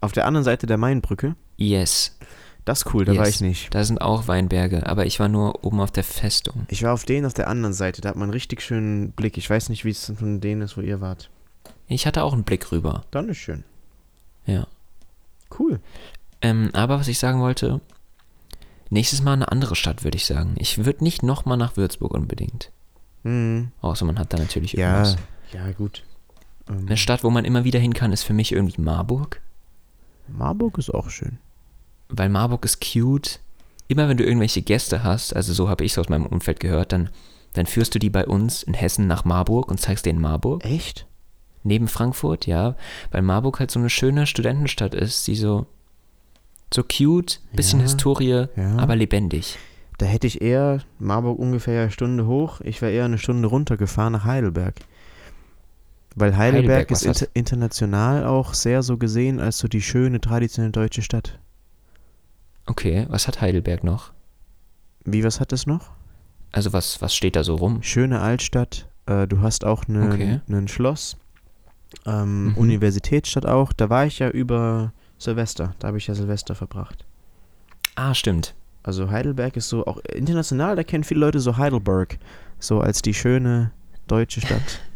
[0.00, 1.36] auf der anderen Seite der Mainbrücke?
[1.56, 2.16] Yes.
[2.64, 3.20] Das ist cool, da yes.
[3.20, 3.74] war ich nicht.
[3.74, 6.66] Da sind auch Weinberge, aber ich war nur oben auf der Festung.
[6.68, 9.36] Ich war auf denen auf der anderen Seite, da hat man einen richtig schönen Blick.
[9.36, 11.28] Ich weiß nicht, wie es von denen ist, wo ihr wart.
[11.88, 13.04] Ich hatte auch einen Blick rüber.
[13.10, 13.64] Dann ist schön.
[14.46, 14.66] Ja.
[15.58, 15.80] Cool.
[16.40, 17.80] Ähm, aber was ich sagen wollte,
[18.92, 20.54] Nächstes Mal eine andere Stadt, würde ich sagen.
[20.58, 22.70] Ich würde nicht nochmal nach Würzburg unbedingt.
[23.22, 23.72] Mhm.
[23.80, 25.16] Außer man hat da natürlich irgendwas.
[25.54, 26.02] Ja, ja gut.
[26.68, 26.80] Ähm.
[26.80, 29.40] Eine Stadt, wo man immer wieder hin kann, ist für mich irgendwie Marburg.
[30.28, 31.38] Marburg ist auch schön.
[32.10, 33.40] Weil Marburg ist cute.
[33.88, 36.92] Immer wenn du irgendwelche Gäste hast, also so habe ich es aus meinem Umfeld gehört,
[36.92, 37.08] dann,
[37.54, 40.66] dann führst du die bei uns in Hessen nach Marburg und zeigst denen Marburg.
[40.66, 41.06] Echt?
[41.62, 42.76] Neben Frankfurt, ja.
[43.10, 45.64] Weil Marburg halt so eine schöne Studentenstadt ist, die so
[46.74, 48.76] so cute, bisschen ja, Historie, ja.
[48.76, 49.58] aber lebendig.
[49.98, 54.12] Da hätte ich eher Marburg ungefähr eine Stunde hoch, ich wäre eher eine Stunde runtergefahren
[54.12, 54.80] nach Heidelberg.
[56.14, 60.72] Weil Heidelberg, Heidelberg, ist inter international auch sehr so gesehen als so die schöne, traditionelle
[60.72, 61.38] deutsche Stadt.
[62.66, 64.12] Okay, was hat Heidelberg noch?
[65.04, 65.90] Wie, was hat es noch?
[66.52, 67.82] Also was, was steht da so rum?
[67.82, 68.88] Schöne Altstadt.
[69.06, 70.68] Äh, du hast auch ein Okay.
[70.68, 71.16] Schloss.
[72.06, 72.56] Ähm, Mhm.
[72.56, 73.72] Universitätsstadt auch.
[73.72, 74.92] Da war ich ja über
[75.22, 75.74] Silvester.
[75.78, 77.04] Da habe ich ja Silvester verbracht.
[77.94, 78.54] Ah, stimmt.
[78.82, 82.18] Also Heidelberg ist so, auch international, da kennen viele Leute so Heidelberg.
[82.58, 83.70] So als die schöne
[84.06, 84.80] deutsche Stadt.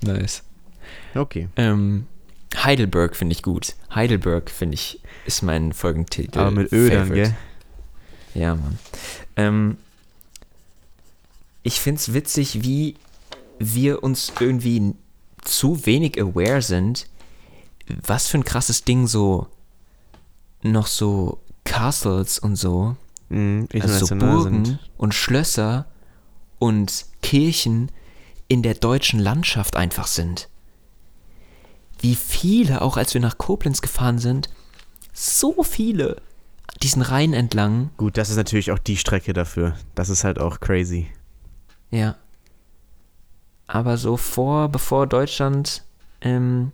[0.00, 0.44] Nice.
[1.16, 1.48] Okay.
[1.56, 2.06] Ähm,
[2.56, 3.74] Heidelberg finde ich gut.
[3.92, 6.38] Heidelberg finde ich, ist mein Folgentitel.
[6.38, 7.34] Aber mit Ö dann, gell?
[8.32, 8.78] Ja, Mann.
[9.34, 9.76] Ähm,
[11.64, 12.94] ich finde es witzig, wie
[13.58, 14.94] wir uns irgendwie
[15.42, 17.08] zu wenig aware sind,
[18.06, 19.46] was für ein krasses Ding so
[20.62, 22.96] noch so Castles und so,
[23.30, 24.90] Mhm, also so Burgen sind.
[24.96, 25.84] und Schlösser
[26.58, 27.90] und Kirchen
[28.48, 30.48] in der deutschen Landschaft einfach sind.
[32.00, 34.48] Wie viele, auch als wir nach Koblenz gefahren sind,
[35.12, 36.22] so viele
[36.82, 39.74] diesen Rhein entlang Gut, das ist natürlich auch die Strecke dafür.
[39.94, 41.08] Das ist halt auch crazy.
[41.90, 42.16] Ja.
[43.66, 45.82] Aber so vor, bevor Deutschland
[46.20, 46.72] ähm,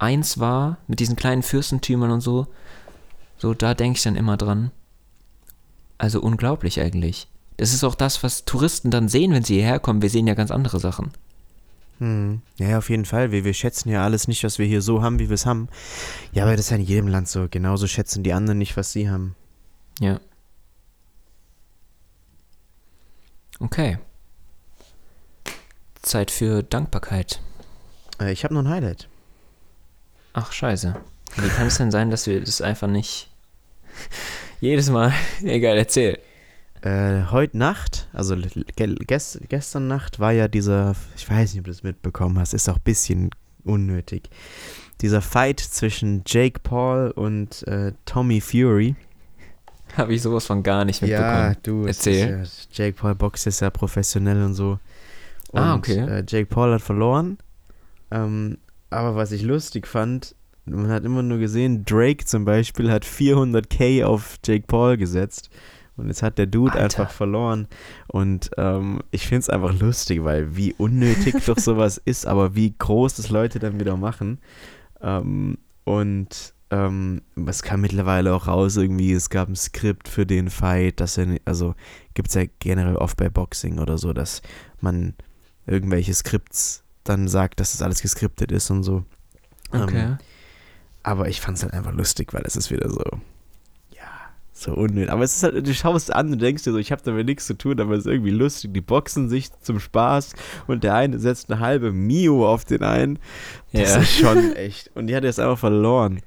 [0.00, 2.46] eins war, mit diesen kleinen Fürstentümern und so,
[3.38, 4.70] so da denke ich dann immer dran.
[5.98, 7.28] Also unglaublich eigentlich.
[7.56, 10.02] Das ist auch das, was Touristen dann sehen, wenn sie hierher kommen.
[10.02, 11.10] Wir sehen ja ganz andere Sachen.
[11.98, 12.40] Hm.
[12.56, 13.32] Ja, auf jeden Fall.
[13.32, 15.68] Wir, wir schätzen ja alles nicht, was wir hier so haben, wie wir es haben.
[16.32, 17.48] Ja, aber das ist ja in jedem Land so.
[17.50, 19.36] Genauso schätzen die anderen nicht, was sie haben.
[20.00, 20.18] Ja.
[23.58, 23.98] Okay.
[26.00, 27.42] Zeit für Dankbarkeit.
[28.18, 29.09] Äh, ich habe noch ein Highlight.
[30.32, 30.94] Ach, scheiße.
[31.36, 33.30] Wie kann es denn sein, dass wir das einfach nicht
[34.60, 35.12] jedes Mal,
[35.42, 36.18] egal, erzähl.
[36.82, 38.36] Äh, heute Nacht, also
[39.06, 42.68] gest gestern Nacht war ja dieser, ich weiß nicht, ob du das mitbekommen hast, ist
[42.70, 43.30] auch ein bisschen
[43.64, 44.30] unnötig.
[45.02, 48.94] Dieser Fight zwischen Jake Paul und äh, Tommy Fury.
[49.96, 51.06] Habe ich sowas von gar nicht Ja,
[51.52, 51.56] mitbekommen.
[51.64, 52.40] du, es Erzähl.
[52.42, 54.78] Ist ja, Jake Paul boxt ist ja professionell und so.
[55.50, 55.98] Und, Ah, okay.
[55.98, 57.38] Äh, Jake Paul hat verloren.
[58.10, 58.56] Ähm,
[58.90, 60.34] aber was ich lustig fand,
[60.66, 65.50] man hat immer nur gesehen, Drake zum Beispiel hat 400k auf Jake Paul gesetzt.
[65.96, 66.84] Und jetzt hat der Dude Alter.
[66.84, 67.68] einfach verloren.
[68.08, 72.74] Und ähm, ich finde es einfach lustig, weil wie unnötig doch sowas ist, aber wie
[72.76, 74.38] groß das Leute dann wieder machen.
[75.02, 80.48] Ähm, und ähm, es kam mittlerweile auch raus, irgendwie, es gab ein Skript für den
[80.48, 81.74] Fight, dass er, also
[82.14, 84.40] gibt es ja generell oft bei Boxing oder so, dass
[84.80, 85.14] man
[85.66, 89.04] irgendwelche Skripts dann sagt, dass das alles geskriptet ist und so.
[89.72, 89.98] Okay.
[90.02, 90.18] Ähm,
[91.02, 93.02] aber ich fand es halt einfach lustig, weil es ist wieder so,
[93.94, 94.02] ja,
[94.52, 95.10] so unnötig.
[95.10, 97.46] Aber es ist halt, du schaust an und denkst dir so, ich habe damit nichts
[97.46, 98.72] zu tun, aber es ist irgendwie lustig.
[98.74, 100.34] Die boxen sich zum Spaß
[100.66, 103.18] und der eine setzt eine halbe Mio auf den einen.
[103.72, 104.00] Das Ja.
[104.00, 104.90] ist schon echt.
[104.94, 106.20] Und die hat jetzt einfach verloren.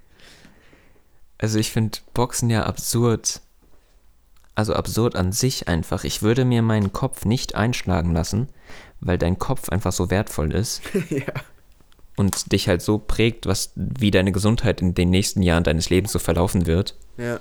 [1.37, 3.41] Also ich finde Boxen ja absurd.
[4.55, 6.03] Also absurd an sich einfach.
[6.03, 8.47] Ich würde mir meinen Kopf nicht einschlagen lassen,
[9.05, 11.21] weil dein Kopf einfach so wertvoll ist ja.
[12.15, 16.11] und dich halt so prägt, was wie deine Gesundheit in den nächsten Jahren deines Lebens
[16.11, 16.95] so verlaufen wird.
[17.17, 17.39] Ja.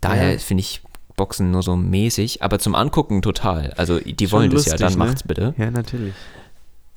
[0.00, 0.38] Daher Ja.
[0.38, 0.82] finde ich
[1.16, 3.72] Boxen nur so mäßig, aber zum Angucken total.
[3.74, 4.98] Also die Schon wollen das ja, lustig, dann ne?
[4.98, 5.54] macht's bitte.
[5.58, 6.14] Ja, natürlich.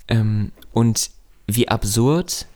[0.07, 1.09] Ähm, und
[1.47, 2.47] wie absurd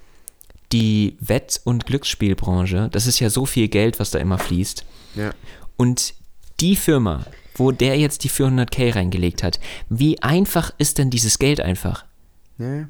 [0.72, 4.86] die Wett- und Glücksspielbranche, das ist ja so viel Geld, was da immer fließt.
[5.16, 5.32] Ja.
[5.78, 6.14] Und
[6.60, 7.26] die Firma,
[7.60, 12.06] wo der jetzt die 400k reingelegt hat, wie einfach ist denn dieses Geld einfach?
[12.58, 12.88] Ja,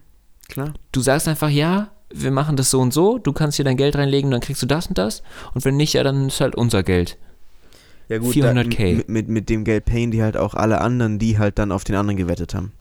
[0.48, 0.74] klar.
[0.92, 3.96] Du sagst einfach, ja, wir machen das so und so, du kannst hier dein Geld
[3.96, 5.22] reinlegen, dann kriegst du das und das.
[5.54, 7.18] Und wenn nicht, ja, dann ist halt unser Geld.
[8.08, 8.92] Ja, 400K.
[8.92, 11.72] Da, mit, mit, mit dem Geld payen die halt auch alle anderen, die halt dann
[11.72, 12.72] auf den anderen gewettet haben.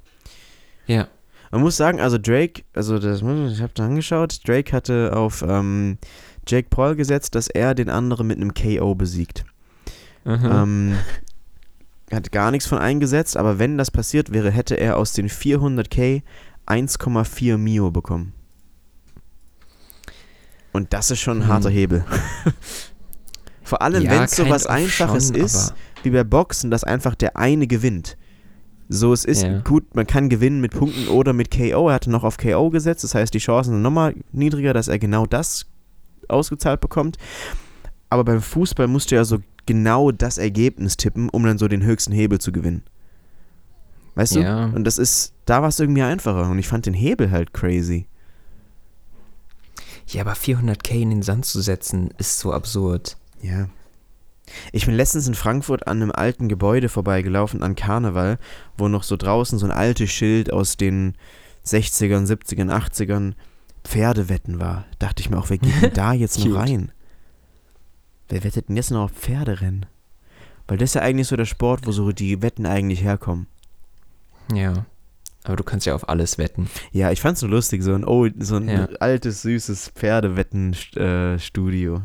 [0.87, 1.09] Ja.
[1.51, 5.99] Man muss sagen, also Drake, also das, ich habe da angeschaut, Drake hatte auf ähm,
[6.47, 9.45] Jake Paul gesetzt, dass er den anderen mit einem KO besiegt.
[10.25, 10.51] Mhm.
[10.51, 10.99] Ähm,
[12.13, 16.23] hat gar nichts von eingesetzt, aber wenn das passiert wäre, hätte er aus den 400k
[16.67, 18.33] 1,4 Mio bekommen.
[20.73, 21.49] Und das ist schon ein Hm.
[21.49, 22.05] harter Hebel.
[23.63, 27.15] Vor allem, Ja, wenn es so was Einfaches schon, ist, wie bei Boxen, dass einfach
[27.15, 28.17] der eine gewinnt.
[28.89, 29.59] So, es ist Ja.
[29.61, 31.89] gut, man kann gewinnen mit Punkten oder mit KO.
[31.89, 34.99] Er hatte noch auf KO gesetzt, das heißt, die Chancen sind nochmal niedriger, dass er
[34.99, 35.67] genau das
[36.29, 37.19] ausgezahlt bekommt.
[38.09, 39.39] Aber beim Fußball musst du ja so
[39.69, 42.83] genau das Ergebnis tippen, um dann so den höchsten Hebel zu gewinnen.
[44.15, 44.41] Weißt du?
[44.41, 44.65] Ja.
[44.65, 46.51] Und das ist, da war es irgendwie einfacher.
[46.51, 48.09] Und ich fand den Hebel halt crazy.
[50.07, 53.19] Ja, aber 400k in den Sand zu setzen, ist so absurd.
[53.43, 53.69] Ja.
[54.73, 58.39] Ich bin letztens in Frankfurt an einem alten Gebäude vorbeigelaufen, an Karneval,
[58.79, 61.15] wo noch so draußen so ein altes Schild aus den
[61.67, 63.35] 60ern, 70ern, 80ern
[63.85, 66.91] Pferdewetten war, dachte ich mir auch, wer geht denn da jetzt noch rein?
[68.29, 69.87] Wer wettet denn jetzt noch auf Pferderennen?
[70.67, 73.47] Weil das ist ja eigentlich so der Sport, wo so die Wetten eigentlich herkommen.
[74.53, 74.85] Ja.
[75.45, 76.69] Aber du kannst ja auf alles wetten.
[76.93, 78.85] Ja, ich fand's nur lustig, so ein, oh, so ein Ja.
[79.01, 82.03] altes, süßes Pferdewetten-Studio.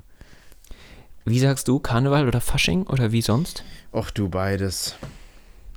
[1.26, 3.63] Wie sagst du, Karneval oder Fasching oder wie sonst?
[3.93, 4.95] Och, du beides.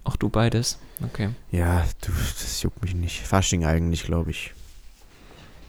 [0.04, 0.78] Auch du beides?
[1.02, 1.30] Okay.
[1.50, 3.22] Ja, du, das juckt mich nicht.
[3.22, 4.52] Fasching eigentlich, glaube ich.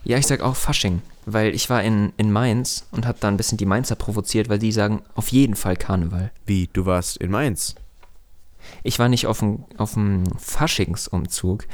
[0.03, 3.35] Ja, ich sag auch Fasching, weil ich war in, in Mainz und hab da ein
[3.35, 6.31] bisschen die Mainzer provoziert, weil die sagen auf jeden Fall Karneval.
[6.45, 7.75] Wie, du warst in Mainz?
[8.81, 11.65] Ich war nicht auf dem, auf dem Faschingsumzug,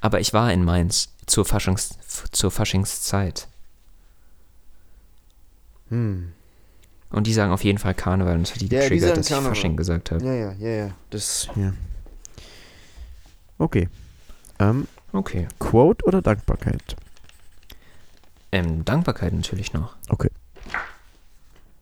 [0.00, 1.90] aber ich war in Mainz zur, Faschings,
[2.30, 3.48] zur Faschingszeit.
[5.88, 6.32] Hm.
[7.10, 9.16] Und die sagen auf jeden Fall Karneval und das hat die Ja, die getriggert, sagen
[9.16, 9.52] dass Karneval.
[9.52, 10.24] ich Fasching gesagt habe.
[10.24, 10.90] Ja, ja, ja, ja.
[11.10, 11.72] Das, ja.
[13.58, 13.88] Okay.
[14.60, 15.48] Ähm, Okay.
[15.58, 16.96] Quote oder Dankbarkeit?
[18.52, 19.96] Ähm, Dankbarkeit natürlich noch.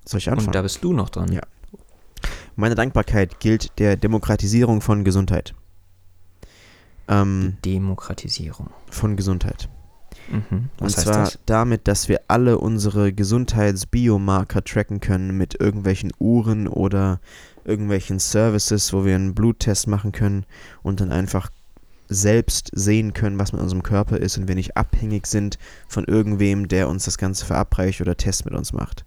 [0.04, 0.48] Soll ich anfangen?
[0.48, 1.32] Und da bist du noch dran.
[1.32, 1.42] Ja.
[2.56, 5.54] Meine Dankbarkeit gilt der Demokratisierung von Gesundheit.
[7.08, 8.70] Ähm, Demokratisierung.
[8.90, 9.68] von Gesundheit.
[10.30, 10.68] Mhm.
[10.80, 11.38] Und zwar das?
[11.46, 17.20] damit, dass wir alle unsere Gesundheitsbiomarker tracken können mit irgendwelchen Uhren oder
[17.64, 20.44] irgendwelchen Services, wo wir einen Bluttest machen können
[20.82, 21.50] und dann einfach
[22.08, 26.68] selbst sehen können, was mit unserem Körper ist und wir nicht abhängig sind von irgendwem,
[26.68, 29.04] der uns das Ganze verabreicht oder Tests mit uns macht.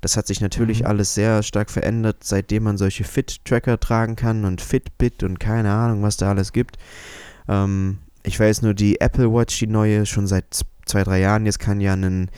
[0.00, 0.86] Das hat sich natürlich Mhm.
[0.86, 6.02] alles sehr stark verändert, seitdem man solche Fit-Tracker tragen kann und Fitbit und keine Ahnung,
[6.02, 6.76] was da alles gibt.
[7.48, 11.58] Ähm, ich weiß nur, die Apple Watch, die neue, schon seit zwei, drei Jahren jetzt
[11.58, 12.30] kann ja einen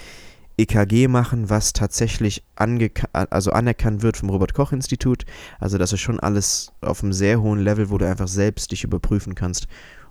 [0.59, 5.25] EKG machen, was tatsächlich also anerkannt wird vom Robert-Koch-Institut.
[5.61, 8.85] Also das ist schon alles auf einem sehr hohen Level, wo du einfach selbst dich
[8.85, 9.67] überprüfen kannst.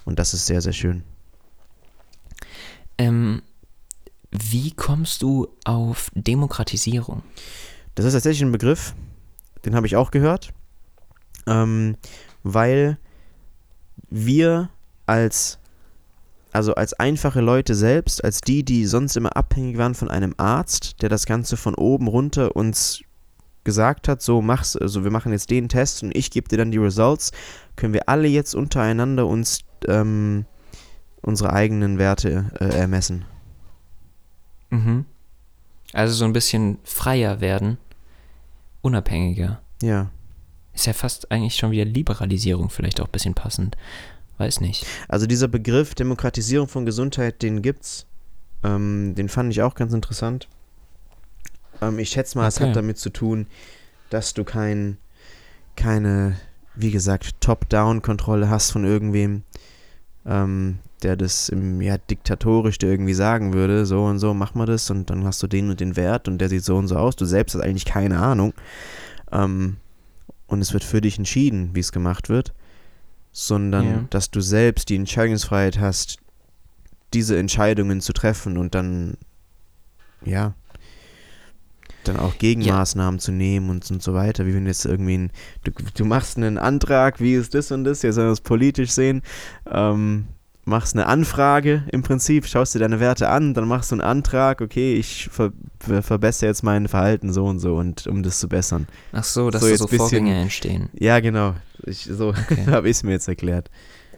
[0.05, 1.03] Und das ist sehr, sehr schön.
[2.97, 3.41] Ähm,
[4.31, 7.23] wie kommst du auf Demokratisierung?
[7.95, 8.93] Das ist tatsächlich ein Begriff,
[9.65, 10.53] den habe ich auch gehört,
[11.47, 11.97] ähm,
[12.43, 12.97] weil
[14.09, 14.69] wir
[15.05, 15.59] als,
[16.51, 21.01] also als einfache Leute selbst, als die, die sonst immer abhängig waren von einem Arzt,
[21.01, 23.01] der das Ganze von oben runter uns
[23.63, 26.71] gesagt hat, so mach's, also wir machen jetzt den Test und ich gebe dir dann
[26.71, 27.31] die Results,
[27.75, 30.45] können wir alle jetzt untereinander uns ähm,
[31.21, 33.25] unsere eigenen Werte äh, ermessen.
[34.69, 35.05] Mhm.
[35.93, 37.77] Also so ein bisschen freier werden,
[38.81, 39.61] unabhängiger.
[39.81, 40.09] Ja.
[40.73, 43.77] Ist ja fast eigentlich schon wieder Liberalisierung vielleicht auch ein bisschen passend.
[44.37, 44.85] Weiß nicht.
[45.07, 48.05] Also dieser Begriff Demokratisierung von Gesundheit, den gibt's.
[48.63, 50.49] Ähm, den fand ich auch ganz interessant.
[51.81, 52.67] Ähm, ich schätze mal, es Okay.
[52.67, 53.47] hat damit zu tun,
[54.09, 54.97] dass du kein,
[55.77, 56.35] keine,
[56.75, 59.43] wie gesagt, Top-Down-Kontrolle hast von irgendwem,
[60.25, 64.65] ähm, der das im, ja, diktatorisch dir irgendwie sagen würde, so und so mach mal
[64.65, 66.95] das und dann hast du den und den Wert und der sieht so und so
[66.97, 67.15] aus.
[67.15, 68.53] Du selbst hast eigentlich keine Ahnung.
[69.31, 69.77] Ähm,
[70.47, 72.53] und es wird für dich entschieden, wie es gemacht wird
[73.37, 74.05] sondern Ja.
[74.11, 76.19] dass du selbst die Entscheidungsfreiheit hast,
[77.13, 79.17] diese Entscheidungen zu treffen und dann,
[80.23, 80.53] ja,
[82.07, 84.45] dann auch Gegenmaßnahmen zu nehmen und, und so weiter.
[84.45, 85.31] Wie wenn jetzt irgendwie ein,
[85.63, 88.91] du, du machst einen Antrag, wie ist das und das, jetzt sollen wir es politisch
[88.91, 89.21] sehen,
[89.69, 90.25] ähm,
[90.67, 94.61] machst eine Anfrage im Prinzip, schaust dir deine Werte an, dann machst du einen Antrag,
[94.61, 98.49] okay, ich ver ver verbessere jetzt mein Verhalten so und so und um das zu
[98.49, 98.87] bessern.
[99.11, 100.89] Ach so, dass So, so, jetzt so bisschen- Vorgänge entstehen.
[100.97, 101.53] Ja, genau.
[101.85, 102.65] Ich, so Okay.
[102.67, 103.69] habe ich es mir jetzt erklärt.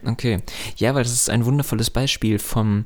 [0.05, 0.39] Okay.
[0.77, 2.85] Ja, weil das ist ein wundervolles Beispiel vom,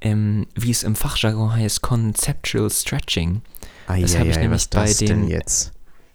[0.00, 3.40] ähm, wie es im Fachjargon heißt, Conceptual Stretching.
[3.86, 5.30] Das habe ich nämlich bei den-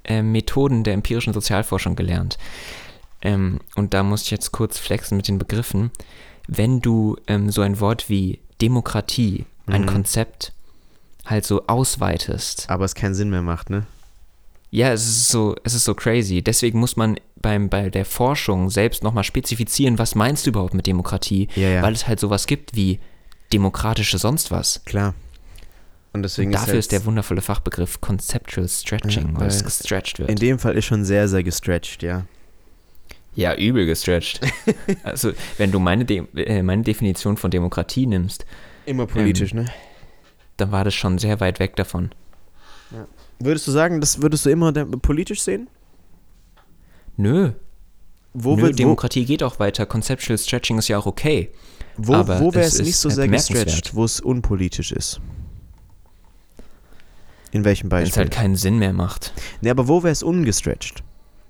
[0.04, 2.38] äh, Methoden der empirischen Sozialforschung gelernt.
[3.22, 5.92] Ähm, und da muss ich jetzt kurz flexen mit den Begriffen.
[6.48, 9.86] Wenn du ähm, so ein Wort wie Demokratie, ein Mhm.
[9.88, 10.54] Konzept,
[11.26, 13.86] halt so ausweitest, Aber es keinen Sinn mehr macht, ne?
[14.72, 16.42] ja, es ist so, es ist so crazy.
[16.42, 20.88] Deswegen muss man beim, bei der Forschung selbst nochmal spezifizieren, was meinst du überhaupt mit
[20.88, 21.48] Demokratie?
[21.56, 21.82] Ja, ja.
[21.84, 23.00] Weil es halt sowas gibt wie
[23.54, 24.82] demokratische sonst was.
[24.86, 25.14] Klar.
[26.14, 30.30] Und deswegen Dafür ist, ist der wundervolle Fachbegriff Conceptual Stretching, Ja, weil es gestretched wird.
[30.30, 32.26] in dem Fall ist schon sehr, sehr gestretched, ja.
[33.34, 34.42] Ja, übel gestretched.
[35.04, 38.46] also, wenn du meine, De äh, meine Definition von Demokratie nimmst,
[38.86, 39.66] Immer politisch, ne?
[40.58, 42.12] dann war das schon sehr weit weg davon.
[43.40, 45.70] Würdest du sagen, das würdest du immer politisch sehen?
[47.16, 47.52] Nö,
[48.34, 49.86] Wo, nö wird, wo, Demokratie geht auch weiter.
[49.86, 51.52] Conceptual Stretching ist ja auch okay.
[51.98, 55.22] wo, aber wo wäre es nicht so sehr gestretched, wo es unpolitisch ist?
[57.52, 58.24] In welchem Wenn es Beispiel?
[58.24, 59.34] halt keinen Sinn mehr macht.
[59.62, 61.04] Ne, aber wo wäre es ungestretched?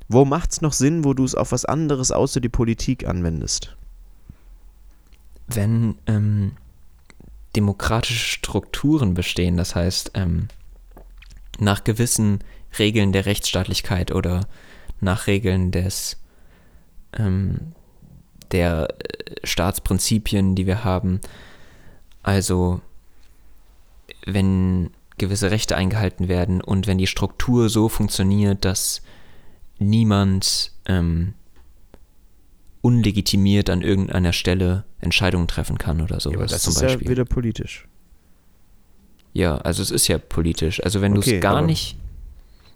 [0.08, 3.76] Wo macht es noch Sinn, wo du es auf was anderes außer die Politik anwendest?
[5.56, 6.54] wenn ähm,
[7.56, 10.48] demokratische Strukturen bestehen, das heißt ähm,
[11.60, 12.40] nach gewissen
[12.80, 14.48] Regeln der Rechtsstaatlichkeit oder
[15.00, 16.18] nach Regeln des
[17.18, 17.74] ähm,
[18.52, 21.20] der äh, Staatsprinzipien, die wir haben.
[22.24, 22.82] Also
[24.26, 24.92] wenn
[25.22, 29.02] gewisse Rechte eingehalten werden und wenn die Struktur so funktioniert, dass
[29.80, 31.34] niemand ähm,
[32.82, 37.06] unlegitimiert an irgendeiner Stelle Entscheidungen treffen kann oder sowas Ja, aber das zum ist Beispiel.
[37.08, 37.88] ja wieder politisch.
[39.34, 40.84] Ja, also es ist ja politisch.
[40.84, 41.96] Also wenn du Okay, es gar aber- nicht,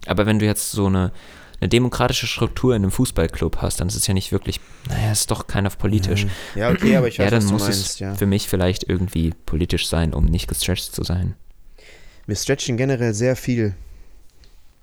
[0.06, 1.12] aber wenn du jetzt so eine,
[1.60, 5.30] eine demokratische Struktur in einem Fußballclub hast, dann ist es ja nicht wirklich, naja, ist
[5.30, 6.26] doch keiner politisch.
[6.54, 8.14] Ja, okay, aber ich weiß, ja, dann was du muss meinst, es ja.
[8.14, 11.34] für mich vielleicht irgendwie politisch sein, um nicht gestretched zu sein.
[12.26, 13.74] Wir stretchen generell sehr viel.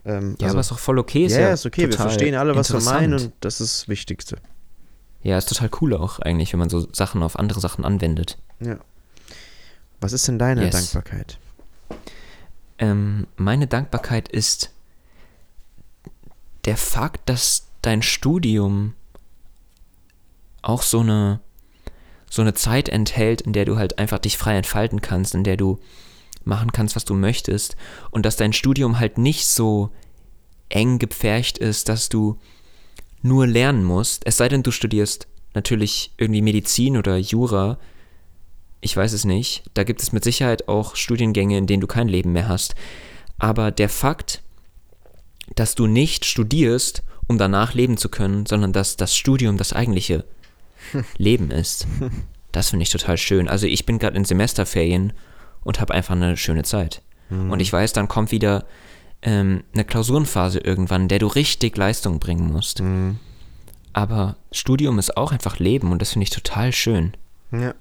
[0.06, 1.28] Ähm, Ja, also- aber ist doch voll okay.
[1.28, 4.38] ja, ja ist okay, wir verstehen alle, was wir meinen und das ist das Wichtigste.
[5.22, 8.38] Ja, ist total cool auch eigentlich, wenn man so Sachen auf andere Sachen anwendet.
[8.60, 8.78] Ja.
[10.02, 10.74] Was ist denn deine Yes.
[10.74, 11.40] Dankbarkeit?
[12.80, 14.72] Ähm, meine Dankbarkeit ist
[16.66, 18.94] der Fakt, dass dein Studium
[20.62, 21.40] auch so eine,
[22.30, 25.56] so eine Zeit enthält, in der du halt einfach dich frei entfalten kannst, in der
[25.56, 25.80] du
[26.46, 27.76] machen kannst, was du möchtest
[28.12, 29.90] und dass dein Studium halt nicht so
[30.70, 32.40] eng gepfercht ist, dass du
[33.22, 37.78] nur lernen musst, es sei denn, du studierst natürlich irgendwie Medizin oder Jura,
[38.82, 39.64] ich weiß es nicht.
[39.74, 42.76] Da gibt es mit Sicherheit auch Studiengänge, in denen du kein Leben mehr hast.
[43.40, 44.42] Aber der Fakt,
[45.56, 50.26] dass du nicht studierst, um danach leben zu können, sondern dass das Studium das eigentliche
[51.18, 51.88] Leben ist,
[52.52, 53.48] das finde ich total schön.
[53.48, 55.14] Also ich bin gerade in Semesterferien
[55.64, 57.02] und habe einfach eine schöne Zeit.
[57.30, 58.66] Und ich weiß, dann kommt wieder
[59.24, 62.82] ähm, eine Klausurenphase irgendwann, in der du richtig Leistung bringen musst.
[62.82, 63.20] Mhm.
[63.94, 67.14] Aber Studium ist auch einfach Leben und das finde ich total schön.
[67.52, 67.74] Ja.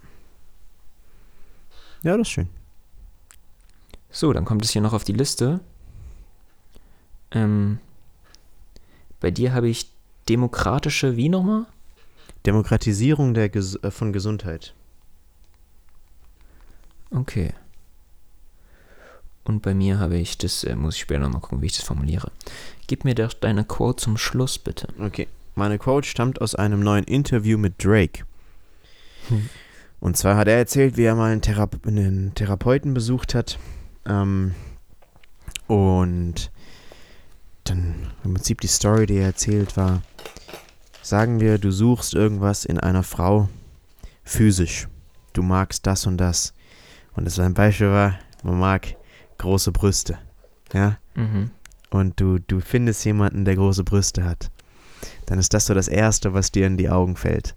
[2.02, 2.48] Ja, das ist schön.
[4.10, 5.60] So, dann kommt es hier noch auf die Liste.
[7.30, 7.78] Ähm,
[9.20, 9.90] bei dir habe ich
[10.28, 11.66] demokratische, wie nochmal?
[12.44, 14.74] Demokratisierung der Ges äh, von Gesundheit.
[17.10, 17.52] Okay.
[19.44, 21.84] Und bei mir habe ich, das äh, muss ich später nochmal gucken, wie ich das
[21.84, 22.30] formuliere.
[22.86, 24.88] Gib mir doch deine Quote zum Schluss, bitte.
[25.00, 25.28] Okay.
[25.54, 28.24] Meine Quote stammt aus einem neuen Interview mit Drake.
[29.28, 29.48] Hm.
[30.00, 33.58] Und zwar hat er erzählt, wie er mal einen, Thera einen Therapeuten besucht hat.
[34.06, 34.54] Ähm,
[35.66, 36.50] und
[37.64, 40.02] dann im Prinzip die Story, die er erzählt, war,
[41.02, 43.48] sagen wir, du suchst irgendwas in einer Frau
[44.24, 44.88] physisch.
[45.32, 46.54] Du magst das und das.
[47.14, 48.96] Und das ein Beispiel war, man mag
[49.42, 50.18] große Brüste.
[50.72, 50.96] Ja?
[51.14, 51.50] Mhm.
[51.90, 54.50] und du, du findest jemanden, der große Brüste hat,
[55.26, 57.54] dann ist das so das Erste, was dir in die Augen fällt.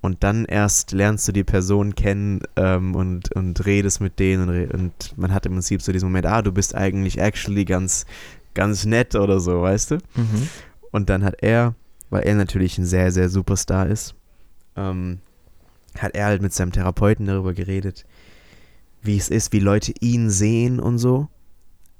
[0.00, 4.74] Und dann erst lernst du die Person kennen ähm, und, und redest mit denen und,
[4.74, 8.04] und man hat im Prinzip so diesen Moment, ah, du bist eigentlich actually ganz,
[8.54, 9.94] ganz nett oder so, weißt du?
[10.16, 10.48] Mhm.
[10.90, 11.76] Und dann hat er,
[12.10, 14.16] weil er natürlich ein sehr, sehr Superstar ist,
[14.74, 15.20] ähm,
[15.96, 18.04] hat er halt mit seinem Therapeuten darüber geredet,
[19.02, 21.28] wie es ist, wie Leute ihn sehen und so.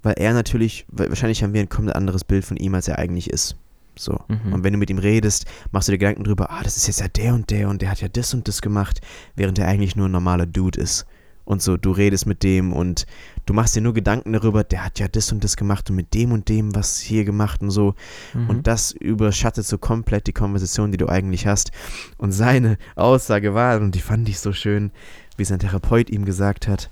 [0.02, 3.30] Weil er natürlich, wahrscheinlich haben wir ein komplett anderes Bild von ihm, als er eigentlich
[3.30, 3.56] ist.
[3.96, 4.20] So.
[4.28, 4.52] Mhm.
[4.52, 7.00] Und wenn du mit ihm redest, machst du dir Gedanken drüber, ah, das ist jetzt
[7.00, 9.00] ja der und der und der hat ja das und das gemacht,
[9.36, 11.06] während er eigentlich nur ein normaler Dude ist.
[11.44, 13.04] Und so, du redest mit dem und
[13.46, 16.14] du machst dir nur Gedanken darüber, der hat ja das und das gemacht und mit
[16.14, 17.94] dem und dem was hier gemacht und so.
[18.32, 18.48] Mhm.
[18.48, 21.72] Und das überschattet so komplett die Konversation, die du eigentlich hast.
[22.16, 24.92] Und seine Aussage war, und die fand ich so schön,
[25.36, 26.90] wie sein Therapeut ihm gesagt hat,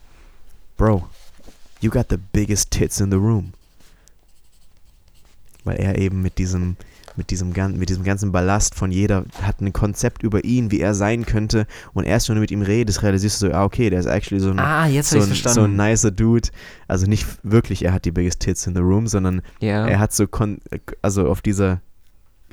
[0.76, 1.06] Bro,
[1.80, 3.52] you got the biggest tits in the room.
[5.64, 6.76] Weil er eben mit diesem,
[7.16, 10.94] mit diesem, mit diesem ganzen Ballast von jeder hat ein Konzept über ihn, wie er
[10.94, 11.66] sein könnte.
[11.92, 14.40] Und erst wenn du mit ihm redest, realisierst du so, ah, okay, der ist actually
[14.40, 16.48] so ein, ah, so ein, so ein nicer Dude.
[16.88, 19.86] Also nicht wirklich, er hat die biggest tits in the room, sondern ja.
[19.86, 20.60] er hat so, kon
[21.02, 21.82] also auf dieser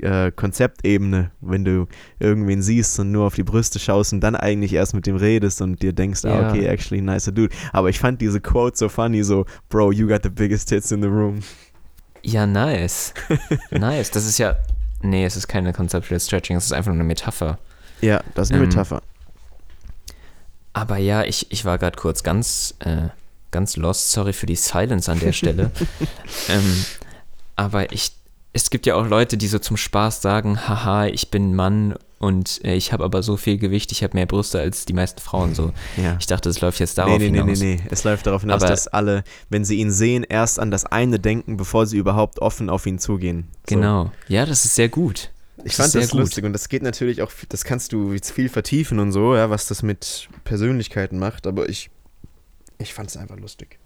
[0.02, 1.86] äh, Konzeptebene, wenn du
[2.18, 5.60] irgendwen siehst und nur auf die Brüste schaust und dann eigentlich erst mit dem redest
[5.60, 7.54] und dir denkst, ah, okay, actually nicer dude.
[7.72, 11.02] Aber ich fand diese Quote so funny, so, Bro, you got the biggest tits in
[11.02, 11.40] the room.
[12.22, 13.14] ja, nice.
[13.70, 14.10] nice.
[14.10, 14.56] Das ist ja.
[15.00, 17.58] Nee, es ist keine Conceptual Stretching, es ist einfach nur eine Metapher.
[18.00, 19.02] Ja, das ist eine Ähm, Metapher.
[20.72, 23.08] Aber ja, ich, ich war gerade kurz ganz, äh,
[23.50, 24.10] ganz lost.
[24.10, 25.70] Sorry für die Silence an der Stelle.
[26.48, 26.84] ähm,
[27.56, 28.12] aber ich,
[28.52, 32.64] es gibt ja auch Leute, die so zum Spaß sagen, haha, ich bin Mann und
[32.64, 35.54] äh, ich habe aber so viel Gewicht, ich habe mehr Brüste als die meisten Frauen.
[35.54, 36.16] So, Ja.
[36.18, 37.60] ich dachte, es läuft jetzt Nee, darauf nee, nee, nee, hinaus.
[37.60, 37.80] nee.
[37.90, 41.20] Es läuft darauf hinaus, Aber- dass alle, wenn sie ihn sehen, erst an das eine
[41.20, 43.48] denken, bevor sie überhaupt offen auf ihn zugehen.
[43.68, 43.76] So.
[43.76, 44.12] Genau.
[44.26, 45.30] Ja, das ist sehr gut.
[45.64, 46.20] Ich Das fand das gut.
[46.20, 49.50] lustig und das geht natürlich auch, das kannst du jetzt viel vertiefen und so, ja,
[49.50, 51.90] was das mit Persönlichkeiten macht, aber ich,
[52.78, 53.78] ich fand es einfach lustig.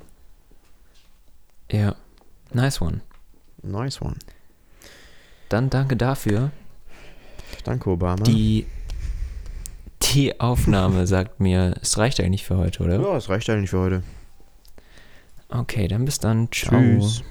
[1.70, 1.96] Ja.
[2.52, 3.00] Nice one.
[3.62, 4.16] Nice one.
[5.52, 6.50] Dann danke dafür.
[7.64, 8.22] Danke, Obama.
[8.22, 8.64] Die,
[10.00, 12.98] die Aufnahme sagt mir, es reicht eigentlich für heute, oder?
[12.98, 14.02] ja, das reicht eigentlich für heute.
[15.50, 16.48] Okay, dann bis dann.
[16.50, 16.80] Ciao.
[16.80, 17.22] Tschüss.